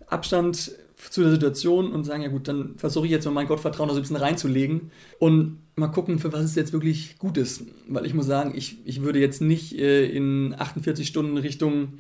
[0.07, 0.73] Abstand
[1.09, 3.95] zu der Situation und sagen, ja gut, dann versuche ich jetzt mal mein Gottvertrauen da
[3.95, 7.65] so ein bisschen reinzulegen und mal gucken, für was es jetzt wirklich gut ist.
[7.89, 11.95] Weil ich muss sagen, ich, ich würde jetzt nicht äh, in 48 Stunden Richtung,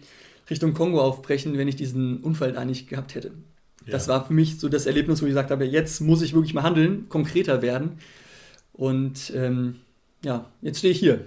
[0.50, 3.28] Richtung Kongo aufbrechen, wenn ich diesen Unfall da nicht gehabt hätte.
[3.86, 3.92] Ja.
[3.92, 6.54] Das war für mich so das Erlebnis, wo ich gesagt habe, jetzt muss ich wirklich
[6.54, 7.92] mal handeln, konkreter werden.
[8.72, 9.76] Und ähm,
[10.22, 11.24] ja, jetzt stehe ich hier.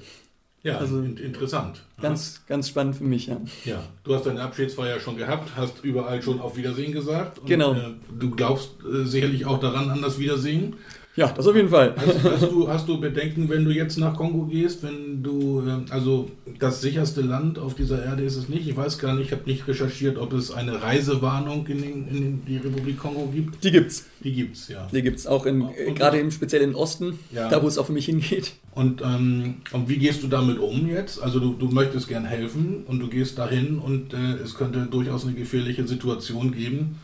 [0.64, 1.84] Ja, also interessant.
[2.02, 2.56] Ganz, ja.
[2.56, 3.38] ganz spannend für mich, ja.
[3.66, 7.40] Ja, du hast deine Abschiedsfeier schon gehabt, hast überall schon auf Wiedersehen gesagt.
[7.40, 7.74] Und, genau.
[7.74, 10.78] Äh, du glaubst äh, sicherlich auch daran an das Wiedersehen.
[11.16, 11.94] Ja, das auf jeden Fall.
[11.96, 15.86] Hast, hast, du, hast du Bedenken, wenn du jetzt nach Kongo gehst, wenn du, ähm,
[15.92, 18.68] also das sicherste Land auf dieser Erde ist es nicht.
[18.68, 22.46] Ich weiß gar nicht, ich habe nicht recherchiert, ob es eine Reisewarnung in, den, in
[22.46, 23.64] die Republik Kongo gibt.
[23.64, 24.06] Die gibt's.
[24.24, 24.88] Die gibt's, ja.
[24.92, 27.48] Die gibt's auch in, gerade im speziell im Osten, ja.
[27.48, 28.54] da wo es auch für mich hingeht.
[28.74, 31.22] Und, ähm, und wie gehst du damit um jetzt?
[31.22, 35.26] Also du, du möchtest gern helfen und du gehst dahin und äh, es könnte durchaus
[35.26, 37.00] eine gefährliche Situation geben.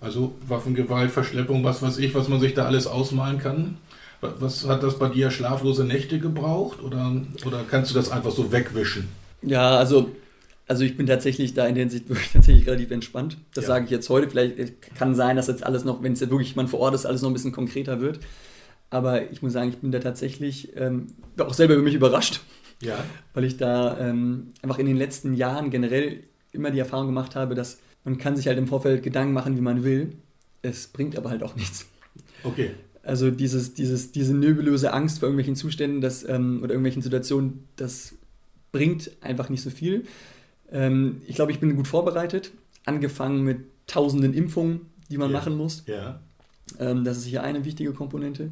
[0.00, 3.76] Also Waffengewalt, Verschleppung, was weiß ich, was man sich da alles ausmalen kann.
[4.20, 8.52] Was hat das bei dir schlaflose Nächte gebraucht oder, oder kannst du das einfach so
[8.52, 9.08] wegwischen?
[9.42, 10.10] Ja, also,
[10.66, 13.38] also ich bin tatsächlich da in der Hinsicht wirklich tatsächlich relativ entspannt.
[13.54, 13.68] Das ja.
[13.68, 14.28] sage ich jetzt heute.
[14.28, 17.22] Vielleicht kann sein, dass jetzt alles noch, wenn es wirklich man vor Ort ist, alles
[17.22, 18.20] noch ein bisschen konkreter wird.
[18.90, 21.06] Aber ich muss sagen, ich bin da tatsächlich ähm,
[21.38, 22.40] auch selber über mich überrascht.
[22.82, 23.04] Ja.
[23.34, 27.54] Weil ich da ähm, einfach in den letzten Jahren generell immer die Erfahrung gemacht habe,
[27.54, 30.12] dass man kann sich halt im Vorfeld Gedanken machen, wie man will.
[30.62, 31.86] Es bringt aber halt auch nichts.
[32.42, 32.70] Okay.
[33.02, 38.14] Also dieses, dieses, diese nebulöse Angst vor irgendwelchen Zuständen das, ähm, oder irgendwelchen Situationen, das
[38.72, 40.04] bringt einfach nicht so viel.
[40.70, 42.52] Ähm, ich glaube, ich bin gut vorbereitet,
[42.84, 45.38] angefangen mit tausenden Impfungen, die man ja.
[45.38, 45.82] machen muss.
[45.86, 46.20] Ja.
[46.78, 48.50] Ähm, das ist hier eine wichtige Komponente.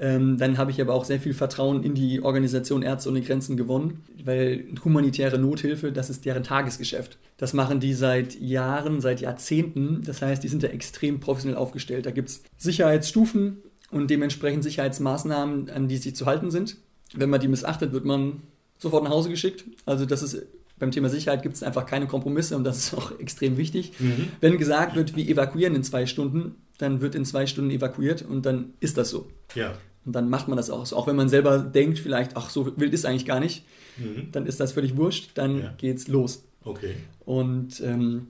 [0.00, 3.56] Ähm, dann habe ich aber auch sehr viel Vertrauen in die Organisation Ärzte ohne Grenzen
[3.56, 7.18] gewonnen, weil humanitäre Nothilfe, das ist deren Tagesgeschäft.
[7.36, 10.02] Das machen die seit Jahren, seit Jahrzehnten.
[10.04, 12.06] Das heißt, die sind da extrem professionell aufgestellt.
[12.06, 13.58] Da gibt es Sicherheitsstufen
[13.90, 16.76] und dementsprechend Sicherheitsmaßnahmen, an die sie zu halten sind.
[17.14, 18.42] Wenn man die missachtet, wird man
[18.78, 19.64] sofort nach Hause geschickt.
[19.84, 20.46] Also das ist
[20.78, 23.92] beim Thema Sicherheit gibt es einfach keine Kompromisse und das ist auch extrem wichtig.
[23.98, 24.28] Mhm.
[24.40, 28.46] Wenn gesagt wird, wir evakuieren in zwei Stunden, dann wird in zwei Stunden evakuiert und
[28.46, 29.28] dann ist das so.
[29.54, 29.74] Ja.
[30.04, 30.96] Und dann macht man das auch so.
[30.96, 33.64] Auch wenn man selber denkt, vielleicht, ach, so wild ist eigentlich gar nicht,
[33.96, 34.28] mhm.
[34.32, 35.74] dann ist das völlig wurscht, dann ja.
[35.76, 36.44] geht's los.
[36.64, 36.94] Okay.
[37.24, 38.28] Und ähm,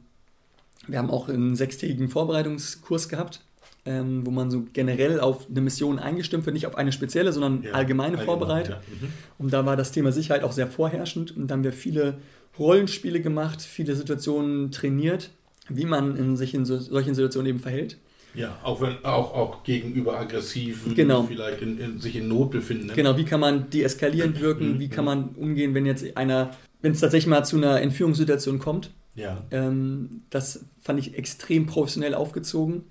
[0.87, 3.43] wir haben auch einen sechstägigen Vorbereitungskurs gehabt,
[3.85, 7.63] ähm, wo man so generell auf eine Mission eingestimmt wird, nicht auf eine spezielle, sondern
[7.63, 8.75] ja, allgemeine allgemein, vorbereitet.
[8.75, 9.07] Ja.
[9.07, 9.13] Mhm.
[9.39, 11.37] Und da war das Thema Sicherheit auch sehr vorherrschend.
[11.37, 12.19] Und dann haben wir viele
[12.59, 15.31] Rollenspiele gemacht, viele Situationen trainiert,
[15.69, 17.99] wie man in sich in so, solchen Situationen eben verhält.
[18.35, 21.25] Ja, auch wenn auch, auch gegenüber aggressiven, genau.
[21.25, 22.87] vielleicht in, in, sich in Not befinden.
[22.87, 22.93] Ne?
[22.95, 26.51] Genau, wie kann man deeskalierend wirken, wie kann man umgehen, wenn jetzt einer,
[26.83, 28.91] wenn es tatsächlich mal zu einer Entführungssituation kommt.
[29.15, 29.45] Ja.
[29.51, 32.85] Ähm, das fand ich extrem professionell aufgezogen.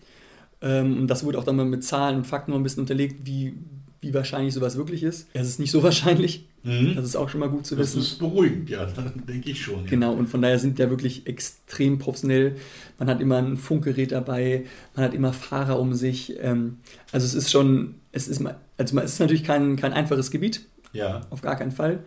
[0.62, 3.26] Ähm, und das wurde auch dann mal mit Zahlen und Fakten noch ein bisschen unterlegt,
[3.26, 3.54] wie,
[4.02, 5.30] wie wahrscheinlich sowas wirklich ist.
[5.34, 6.48] Es ist nicht so wahrscheinlich.
[6.68, 6.96] Mhm.
[6.96, 8.00] Das ist auch schon mal gut zu das wissen.
[8.00, 8.86] Das ist beruhigend, ja,
[9.28, 9.84] denke ich schon.
[9.84, 9.90] Ja.
[9.90, 12.58] Genau, und von daher sind der wirklich extrem professionell.
[13.00, 16.36] Man hat immer ein Funkgerät dabei, man hat immer Fahrer um sich.
[16.42, 16.78] Ähm,
[17.12, 18.46] also es ist schon, es ist,
[18.78, 20.66] also es ist natürlich kein, kein einfaches Gebiet.
[20.92, 21.22] Ja.
[21.30, 22.04] Auf gar keinen Fall.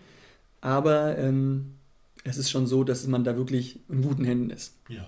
[0.61, 1.77] Aber ähm,
[2.25, 4.75] es ist schon so, dass man da wirklich in guten Händen ist.
[4.89, 5.07] Ja.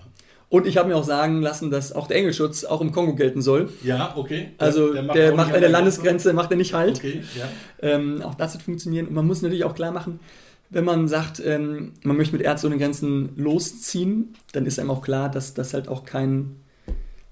[0.52, 3.40] Und ich habe mir auch sagen lassen, dass auch der Engelschutz auch im Kongo gelten
[3.40, 3.70] soll.
[3.82, 4.50] Ja, okay.
[4.58, 6.98] Also der, der macht, der macht an der Landesgrenze, macht er nicht halt.
[6.98, 7.48] Okay, ja.
[7.80, 9.06] Ähm, auch das wird funktionieren.
[9.06, 10.20] Und man muss natürlich auch klar machen,
[10.68, 15.00] wenn man sagt, ähm, man möchte mit Ärzte ohne Grenzen losziehen, dann ist einem auch
[15.00, 16.56] klar, dass das halt auch kein,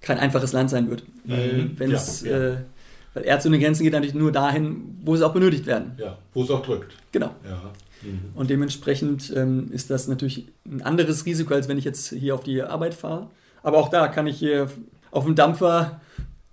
[0.00, 1.04] kein einfaches Land sein wird.
[1.24, 1.70] Weil, mhm.
[1.76, 2.52] wenn ja, es, ja.
[2.52, 2.56] Äh,
[3.12, 5.92] weil Ärzte ohne Grenzen geht natürlich nur dahin, wo sie auch benötigt werden.
[5.98, 6.94] Ja, wo es auch drückt.
[7.12, 7.34] Genau.
[7.44, 7.70] Ja.
[8.02, 8.30] Mhm.
[8.34, 12.42] Und dementsprechend ähm, ist das natürlich ein anderes Risiko, als wenn ich jetzt hier auf
[12.42, 13.30] die Arbeit fahre.
[13.62, 14.68] Aber auch da kann ich hier
[15.10, 16.00] auf dem Dampfer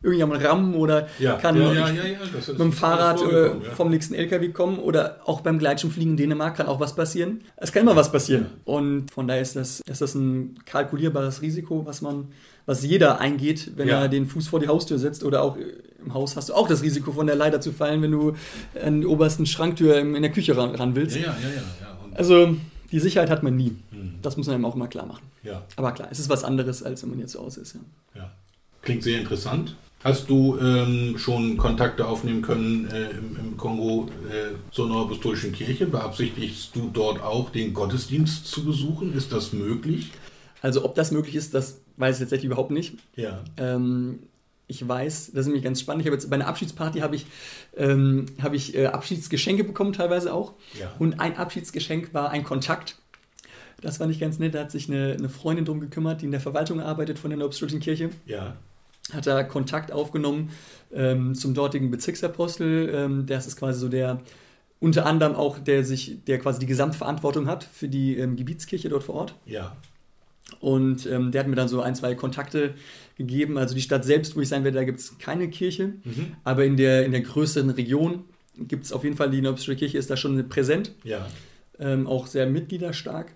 [0.01, 4.77] irgendjemand rammen oder ja, kann ja, ja, mit dem Fahrrad äh, vom nächsten LKW kommen
[4.77, 7.41] oder auch beim Gleitschirmfliegen in Dänemark kann auch was passieren.
[7.55, 8.47] Es kann immer was passieren.
[8.63, 12.27] Und von daher ist das, ist das ein kalkulierbares Risiko, was man,
[12.67, 15.57] was jeder eingeht, wenn er den Fuß vor die Haustür setzt oder auch
[16.03, 18.33] im Haus hast du auch das Risiko von der Leiter zu fallen, wenn du
[18.83, 21.15] an die obersten Schranktür in der Küche ran, ran willst.
[21.15, 21.55] Ja, ja, ja.
[21.55, 21.97] ja.
[22.13, 22.55] also
[22.91, 23.75] die Sicherheit hat man nie.
[23.91, 24.15] Hm.
[24.21, 25.23] Das muss man eben auch mal klar machen.
[25.43, 25.63] Ja.
[25.75, 27.75] Aber klar, es ist was anderes, als wenn man jetzt zu Hause ist.
[27.75, 28.21] Ja.
[28.21, 28.31] ja.
[28.81, 29.75] Klingt sehr interessant.
[30.03, 35.87] Hast du ähm, schon Kontakte aufnehmen können äh, im, im, Kongo äh, zur Neuapostolischen Kirche?
[35.87, 39.13] Beabsichtigst du dort auch den Gottesdienst zu besuchen?
[39.13, 40.11] Ist das möglich?
[40.61, 42.95] Also ob das möglich ist, das weiß ich tatsächlich überhaupt nicht.
[43.15, 43.43] Ja.
[43.57, 44.19] Ähm,
[44.67, 46.01] ich weiß, das ist nämlich ganz spannend.
[46.01, 47.25] Ich habe jetzt bei einer Abschiedsparty habe ich,
[47.77, 50.53] ähm, hab ich äh, Abschiedsgeschenke bekommen, teilweise auch.
[50.79, 50.93] Ja.
[50.99, 52.97] Und ein Abschiedsgeschenk war ein Kontakt.
[53.81, 54.55] Das fand ich ganz nett.
[54.55, 57.37] Da hat sich eine, eine Freundin drum gekümmert, die in der Verwaltung arbeitet von der
[57.37, 58.09] Neuobströischen Kirche.
[58.25, 58.57] Ja.
[59.13, 60.49] Hat da Kontakt aufgenommen
[60.93, 62.91] ähm, zum dortigen Bezirksapostel.
[62.93, 64.19] Ähm, das ist quasi so der,
[64.81, 69.03] unter anderem auch, der sich, der quasi die Gesamtverantwortung hat für die ähm, Gebietskirche dort
[69.03, 69.35] vor Ort.
[69.45, 69.77] Ja.
[70.59, 72.73] Und ähm, der hat mir dann so ein, zwei Kontakte
[73.15, 73.57] gegeben.
[73.57, 75.93] Also die Stadt selbst, wo ich sein werde, da gibt es keine Kirche.
[76.03, 76.33] Mhm.
[76.43, 78.23] Aber in der, in der größeren Region
[78.57, 80.93] gibt es auf jeden Fall, die Neubischer Kirche ist da schon präsent.
[81.03, 81.27] Ja.
[81.79, 83.33] Ähm, auch sehr mitgliederstark.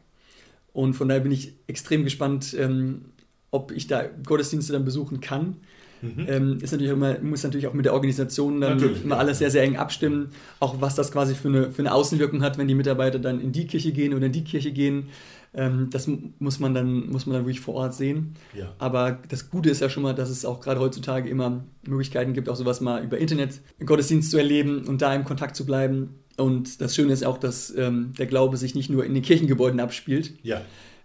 [0.74, 3.06] Und von daher bin ich extrem gespannt, ähm,
[3.52, 5.58] ob ich da Gottesdienste dann besuchen kann.
[6.02, 6.26] Mhm.
[6.28, 9.22] Ähm, ist natürlich immer, muss natürlich auch mit der Organisation dann natürlich, immer ja.
[9.22, 10.30] alles sehr, sehr eng abstimmen.
[10.60, 13.52] Auch was das quasi für eine, für eine Außenwirkung hat, wenn die Mitarbeiter dann in
[13.52, 15.10] die Kirche gehen oder in die Kirche gehen.
[15.54, 16.10] Ähm, das
[16.40, 18.36] muss man, dann, muss man dann wirklich vor Ort sehen.
[18.58, 18.74] Ja.
[18.78, 22.48] Aber das Gute ist ja schon mal, dass es auch gerade heutzutage immer Möglichkeiten gibt,
[22.48, 26.16] auch sowas mal über Internet im Gottesdienst zu erleben und da im Kontakt zu bleiben.
[26.38, 29.80] Und das Schöne ist auch, dass ähm, der Glaube sich nicht nur in den Kirchengebäuden
[29.80, 30.34] abspielt.
[30.44, 30.62] Ja.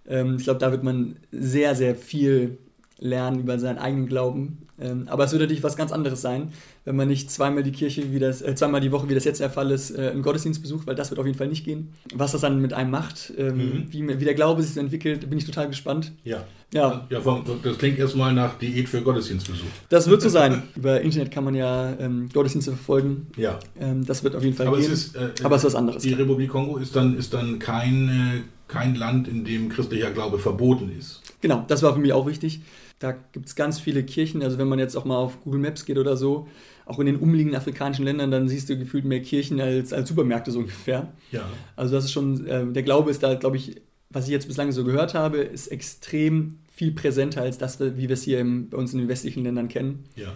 [0.06, 2.58] Ähm, ich glaube, da wird man sehr, sehr viel
[2.98, 4.58] lernen über seinen eigenen Glauben.
[4.78, 6.52] Ähm, aber es wird natürlich was ganz anderes sein,
[6.84, 9.40] wenn man nicht zweimal die Kirche, wie das, äh, zweimal die Woche, wie das jetzt
[9.40, 11.94] der Fall ist, äh, einen Gottesdienst besucht, weil das wird auf jeden Fall nicht gehen.
[12.14, 13.86] Was das dann mit einem macht, ähm, mhm.
[13.90, 16.12] wie, wie der Glaube sich entwickelt, bin ich total gespannt.
[16.24, 16.44] Ja.
[16.74, 17.06] Ja.
[17.08, 17.20] ja
[17.62, 19.66] das klingt erstmal nach Diät für Gottesdienstbesuch.
[19.88, 20.62] Das wird so sein.
[20.76, 23.28] Über Internet kann man ja ähm, Gottesdienste verfolgen.
[23.36, 23.58] Ja.
[23.80, 24.92] Ähm, das wird auf jeden Fall aber gehen.
[24.92, 26.02] Es ist, äh, aber es ist was anderes.
[26.02, 30.38] Die Republik Kongo ist dann, ist dann kein, äh, kein Land, in dem christlicher Glaube
[30.38, 31.22] verboten ist.
[31.40, 32.60] Genau, das war für mich auch wichtig.
[32.98, 34.42] Da gibt es ganz viele Kirchen.
[34.42, 36.48] Also wenn man jetzt auch mal auf Google Maps geht oder so,
[36.86, 40.50] auch in den umliegenden afrikanischen Ländern, dann siehst du gefühlt mehr Kirchen als, als Supermärkte
[40.50, 41.12] so ungefähr.
[41.32, 41.44] Ja.
[41.74, 44.72] Also das ist schon, äh, der Glaube ist da, glaube ich, was ich jetzt bislang
[44.72, 48.78] so gehört habe, ist extrem viel präsenter als das, wie wir es hier im, bei
[48.78, 50.04] uns in den westlichen Ländern kennen.
[50.14, 50.32] Ja.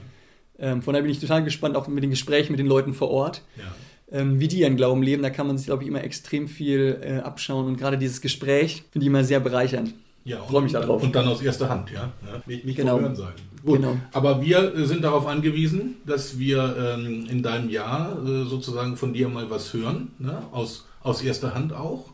[0.59, 3.09] Ähm, von daher bin ich total gespannt, auch mit den Gesprächen mit den Leuten vor
[3.11, 4.19] Ort, Ja.
[4.19, 5.23] ähm, wie die ihren Glauben leben.
[5.23, 7.67] Da kann man sich, glaube ich, immer extrem viel äh, abschauen.
[7.67, 9.95] Und gerade dieses Gespräch finde ich immer sehr bereichernd.
[10.25, 11.03] Ja, Freu mich da drauf.
[11.03, 12.13] Und dann aus erster Hand, ja.
[12.27, 12.93] ja nicht nicht Genau.
[12.97, 13.35] vom Hörensagen.
[13.65, 13.77] Gut.
[13.81, 13.97] Genau.
[14.13, 19.13] Aber wir äh, sind darauf angewiesen, dass wir ähm, in deinem Jahr äh, sozusagen von
[19.13, 20.43] dir mal was hören, ne?
[20.53, 22.11] aus, aus erster Hand auch.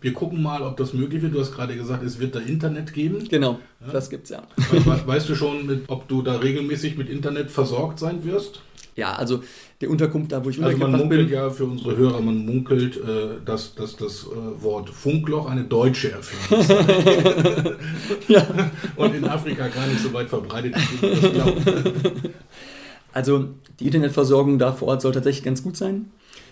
[0.00, 1.34] Wir gucken mal, ob das möglich wird.
[1.34, 3.26] Du hast gerade gesagt, es wird da Internet geben.
[3.28, 3.58] Genau,
[3.92, 4.42] das gibt's ja.
[4.70, 8.60] We- we- Weißt du schon, mit, ob du da regelmäßig mit Internet versorgt sein wirst?
[8.98, 9.42] Ja, also
[9.80, 11.34] die Unterkunft, da wo ich Also man munkelt bin.
[11.34, 16.10] ja für unsere Hörer, man munkelt, äh, dass, dass das äh, Wort Funkloch eine deutsche
[16.10, 17.76] Erfindung ist.
[18.28, 18.44] Ja.
[18.96, 21.62] Und in Afrika gar nicht so weit verbreitet ist, das glaubt.
[23.12, 23.48] Also
[23.80, 26.10] die Internetversorgung da vor Ort soll tatsächlich ganz gut sein.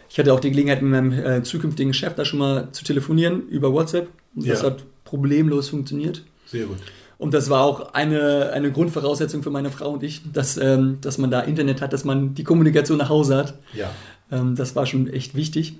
[0.08, 3.46] Ich hatte auch die Gelegenheit, mit meinem äh, zukünftigen Chef da schon mal zu telefonieren
[3.48, 4.08] über WhatsApp.
[4.34, 4.68] Und das Ja.
[4.68, 6.22] hat problemlos funktioniert.
[6.46, 6.78] Sehr gut.
[7.18, 11.16] Und das war auch eine, eine Grundvoraussetzung für meine Frau und ich, dass, ähm, dass
[11.18, 13.54] man da Internet hat, dass man die Kommunikation nach Hause hat.
[13.72, 13.90] Ja.
[14.30, 15.76] Ähm, das war schon echt wichtig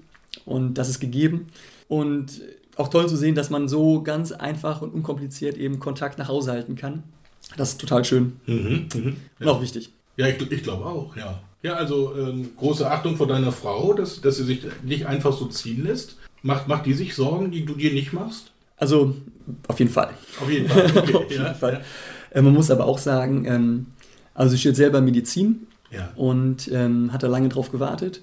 [0.47, 1.49] und das ist gegeben.
[1.89, 2.41] Und
[2.77, 6.53] auch toll zu sehen, dass man so ganz einfach und unkompliziert eben Kontakt nach Hause
[6.53, 7.03] halten kann.
[7.57, 9.17] Das ist total schön Mhm, mhm.
[9.41, 9.91] und auch wichtig.
[10.17, 11.41] Ja, ich, ich glaube auch, ja.
[11.63, 15.47] Ja, also ähm, große Achtung vor deiner Frau, dass, dass sie sich nicht einfach so
[15.47, 16.17] ziehen lässt.
[16.43, 18.53] Macht, macht die sich Sorgen, die du dir nicht machst?
[18.77, 19.15] Also
[19.69, 20.11] auf jeden Fall.
[20.41, 20.85] Auf jeden Fall.
[20.97, 21.83] Okay, auf jeden ja, Fall.
[22.31, 23.87] Äh, man muss aber auch sagen, ähm,
[24.35, 26.11] also sie studiert selber Medizin Ja.
[26.17, 28.23] und ähm, hat da lange drauf gewartet.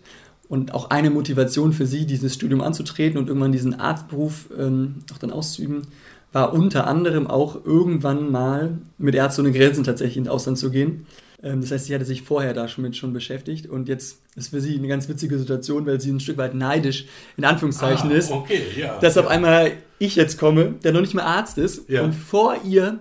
[0.49, 5.17] Und auch eine Motivation für sie, dieses Studium anzutreten und irgendwann diesen Arztberuf ähm, auch
[5.17, 5.87] dann auszuüben,
[6.31, 11.05] war unter anderem auch irgendwann mal mit Ärzte ohne Grenzen tatsächlich ins Ausland zu gehen.
[11.43, 14.49] Ähm, das heißt, sie hatte sich vorher da schon mit schon beschäftigt und jetzt ist
[14.49, 17.05] für sie eine ganz witzige Situation, weil sie ein Stück weit neidisch
[17.37, 18.97] in Anführungszeichen Ah, ist, Okay, ja.
[18.99, 22.01] dass auf einmal ich jetzt komme, der noch nicht mehr Arzt ist Ja.
[22.03, 22.99] und vor ihr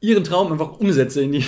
[0.00, 1.44] ihren Traum einfach umsetze in die,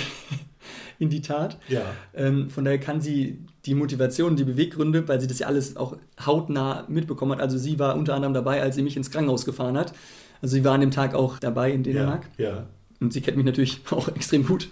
[0.99, 1.57] in die Tat.
[1.67, 1.81] Ja.
[2.15, 5.95] Ähm, von daher kann sie die Motivation, die Beweggründe, weil sie das ja alles auch
[6.25, 7.41] hautnah mitbekommen hat.
[7.41, 9.93] Also sie war unter anderem dabei, als sie mich ins Krankenhaus gefahren hat.
[10.41, 11.91] Also sie war an dem Tag auch dabei in Ja.
[11.93, 12.27] Dänemark.
[12.37, 12.67] ja.
[13.01, 14.69] Und sie kennt mich natürlich auch extrem gut.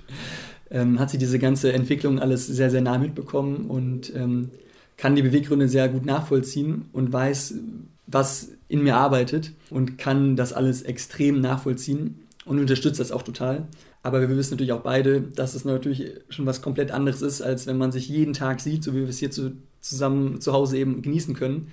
[0.69, 4.49] Ähm, hat sie diese ganze Entwicklung alles sehr, sehr nah mitbekommen und ähm,
[4.97, 7.56] kann die Beweggründe sehr gut nachvollziehen und weiß,
[8.08, 13.67] was in mir arbeitet und kann das alles extrem nachvollziehen und unterstützt das auch total.
[14.03, 17.67] Aber wir wissen natürlich auch beide, dass es natürlich schon was komplett anderes ist, als
[17.67, 19.51] wenn man sich jeden Tag sieht, so wie wir es hier zu,
[19.82, 21.67] zusammen zu Hause eben genießen können.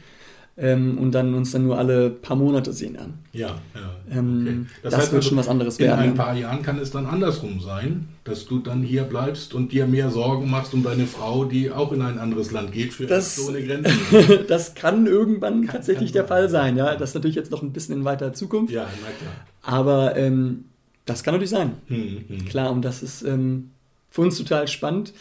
[0.56, 3.14] Ähm, und dann uns dann nur alle paar Monate sehen dann.
[3.32, 4.16] Ja, ja.
[4.18, 4.88] Ähm, Okay.
[4.96, 6.22] das wird schon was anderes in werden, ein ja.
[6.24, 10.10] paar Jahren kann es dann andersrum sein, dass du dann hier bleibst und dir mehr
[10.10, 13.64] Sorgen machst um deine Frau, die auch in ein anderes Land geht für Das- ohne
[13.64, 13.98] Grenzen.
[14.48, 16.94] Das kann irgendwann tatsächlich kann der Fall sein, ja.
[16.94, 18.72] Das ist natürlich jetzt noch ein bisschen in weiter Zukunft.
[18.72, 19.32] ja, na klar.
[19.62, 20.66] Aber ähm,
[21.04, 21.72] das kann natürlich sein.
[21.88, 22.44] Hm, hm.
[22.44, 23.70] Klar, und das ist ähm,
[24.08, 25.12] für uns total spannend,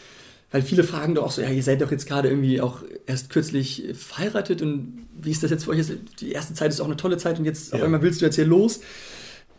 [0.54, 3.28] weil viele fragen doch auch so, ja, ihr seid doch jetzt gerade irgendwie auch erst
[3.28, 5.84] kürzlich verheiratet und wie ist das jetzt für euch?
[6.20, 7.84] Die erste Zeit ist auch eine tolle Zeit und jetzt auf Ja.
[7.86, 8.76] einmal willst du jetzt hier los.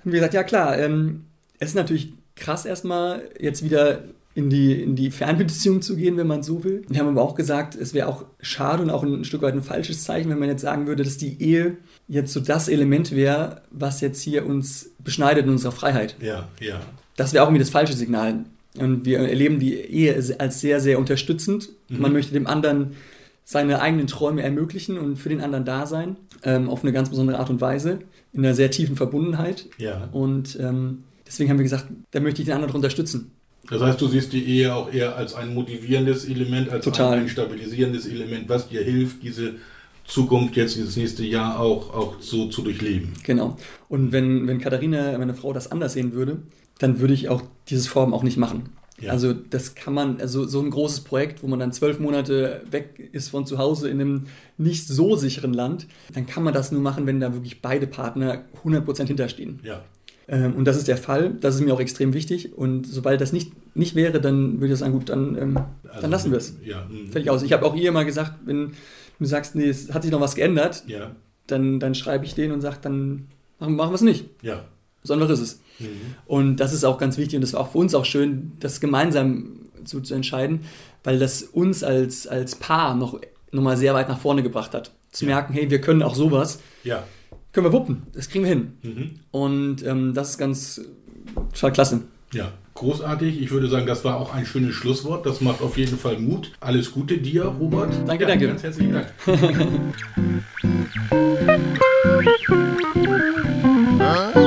[0.05, 1.25] Und wir gesagt, ja klar, ähm,
[1.60, 4.03] es ist natürlich krass erstmal jetzt wieder
[4.36, 6.84] in die, in die Fernbeziehung zu gehen, wenn man so will.
[6.88, 9.63] Wir haben aber auch gesagt, es wäre auch schade und auch ein Stück weit ein
[9.63, 11.75] falsches Zeichen, wenn man jetzt sagen würde, dass die Ehe
[12.08, 16.15] jetzt so das Element wäre, was jetzt hier uns beschneidet in unserer Freiheit.
[16.21, 16.79] Ja, ja.
[17.17, 18.45] Das wäre auch irgendwie das falsche Signal.
[18.80, 21.70] Und wir erleben die Ehe als sehr, sehr unterstützend.
[21.90, 22.96] Man möchte dem anderen
[23.46, 27.40] seine eigenen Träume ermöglichen und für den anderen da sein, ähm, auf eine ganz besondere
[27.40, 28.00] Art und Weise,
[28.34, 29.68] in einer sehr tiefen Verbundenheit.
[29.78, 30.10] Ja.
[30.12, 33.32] Und ähm, deswegen haben wir gesagt, da möchte ich den anderen unterstützen.
[33.70, 37.20] Das heißt, du siehst die Ehe auch eher als ein motivierendes Element, als Total.
[37.20, 39.54] ein stabilisierendes Element, was dir hilft, diese
[40.06, 43.14] Zukunft jetzt, dieses nächste Jahr auch, auch so zu durchleben.
[43.24, 43.58] Genau.
[43.90, 46.38] Und wenn, wenn Katharina, meine Frau, das anders sehen würde,
[46.80, 48.70] dann würde ich auch dieses Vorhaben auch nicht machen.
[49.00, 49.12] Ja.
[49.12, 53.10] Also das kann man, also so ein großes Projekt, wo man dann zwölf Monate weg
[53.12, 54.24] ist von zu Hause in einem
[54.58, 58.44] nicht so sicheren Land, dann kann man das nur machen, wenn da wirklich beide Partner
[58.64, 59.60] 100% hinterstehen.
[59.64, 59.84] Ja.
[60.28, 62.58] Ähm, und das ist der Fall, das ist mir auch extrem wichtig.
[62.58, 66.12] Und sobald das nicht, nicht wäre, dann würde ich sagen, gut, dann, ähm, Also, dann
[66.12, 66.56] lassen wir es.
[66.64, 66.88] Ja.
[66.90, 67.12] hm.
[67.12, 67.44] Fertig aus.
[67.44, 68.72] Ich habe auch ihr mal gesagt, wenn
[69.20, 71.12] du sagst, nee, es hat sich noch was geändert, Ja.
[71.48, 73.28] dann, dann schreibe ich den und sage, dann
[73.60, 74.26] machen, machen wir es nicht.
[74.42, 74.64] Ja.
[75.06, 75.60] So einfach ist es.
[75.80, 75.88] Mhm.
[76.26, 78.80] Und das ist auch ganz wichtig und das war auch für uns auch schön, das
[78.80, 80.62] gemeinsam zu, zu entscheiden,
[81.04, 83.20] weil das uns als, als Paar noch,
[83.52, 84.91] noch mal sehr weit nach vorne gebracht hat.
[85.12, 85.36] Zu Ja.
[85.36, 87.04] merken, hey, wir können auch sowas, Ja.
[87.52, 88.73] können wir wuppen, das kriegen wir hin.
[88.82, 89.12] Mhm.
[89.32, 90.82] Und ähm, das ist ganz
[91.54, 92.02] total klasse.
[92.34, 93.42] Ja, großartig.
[93.42, 95.25] Ich würde sagen, das war auch ein schönes Schlusswort.
[95.25, 96.52] Das macht auf jeden Fall Mut.
[96.60, 97.94] Alles Gute dir, Robert.
[98.06, 98.48] Danke, ja, danke.
[98.48, 99.13] Ganz herzlichen Dank.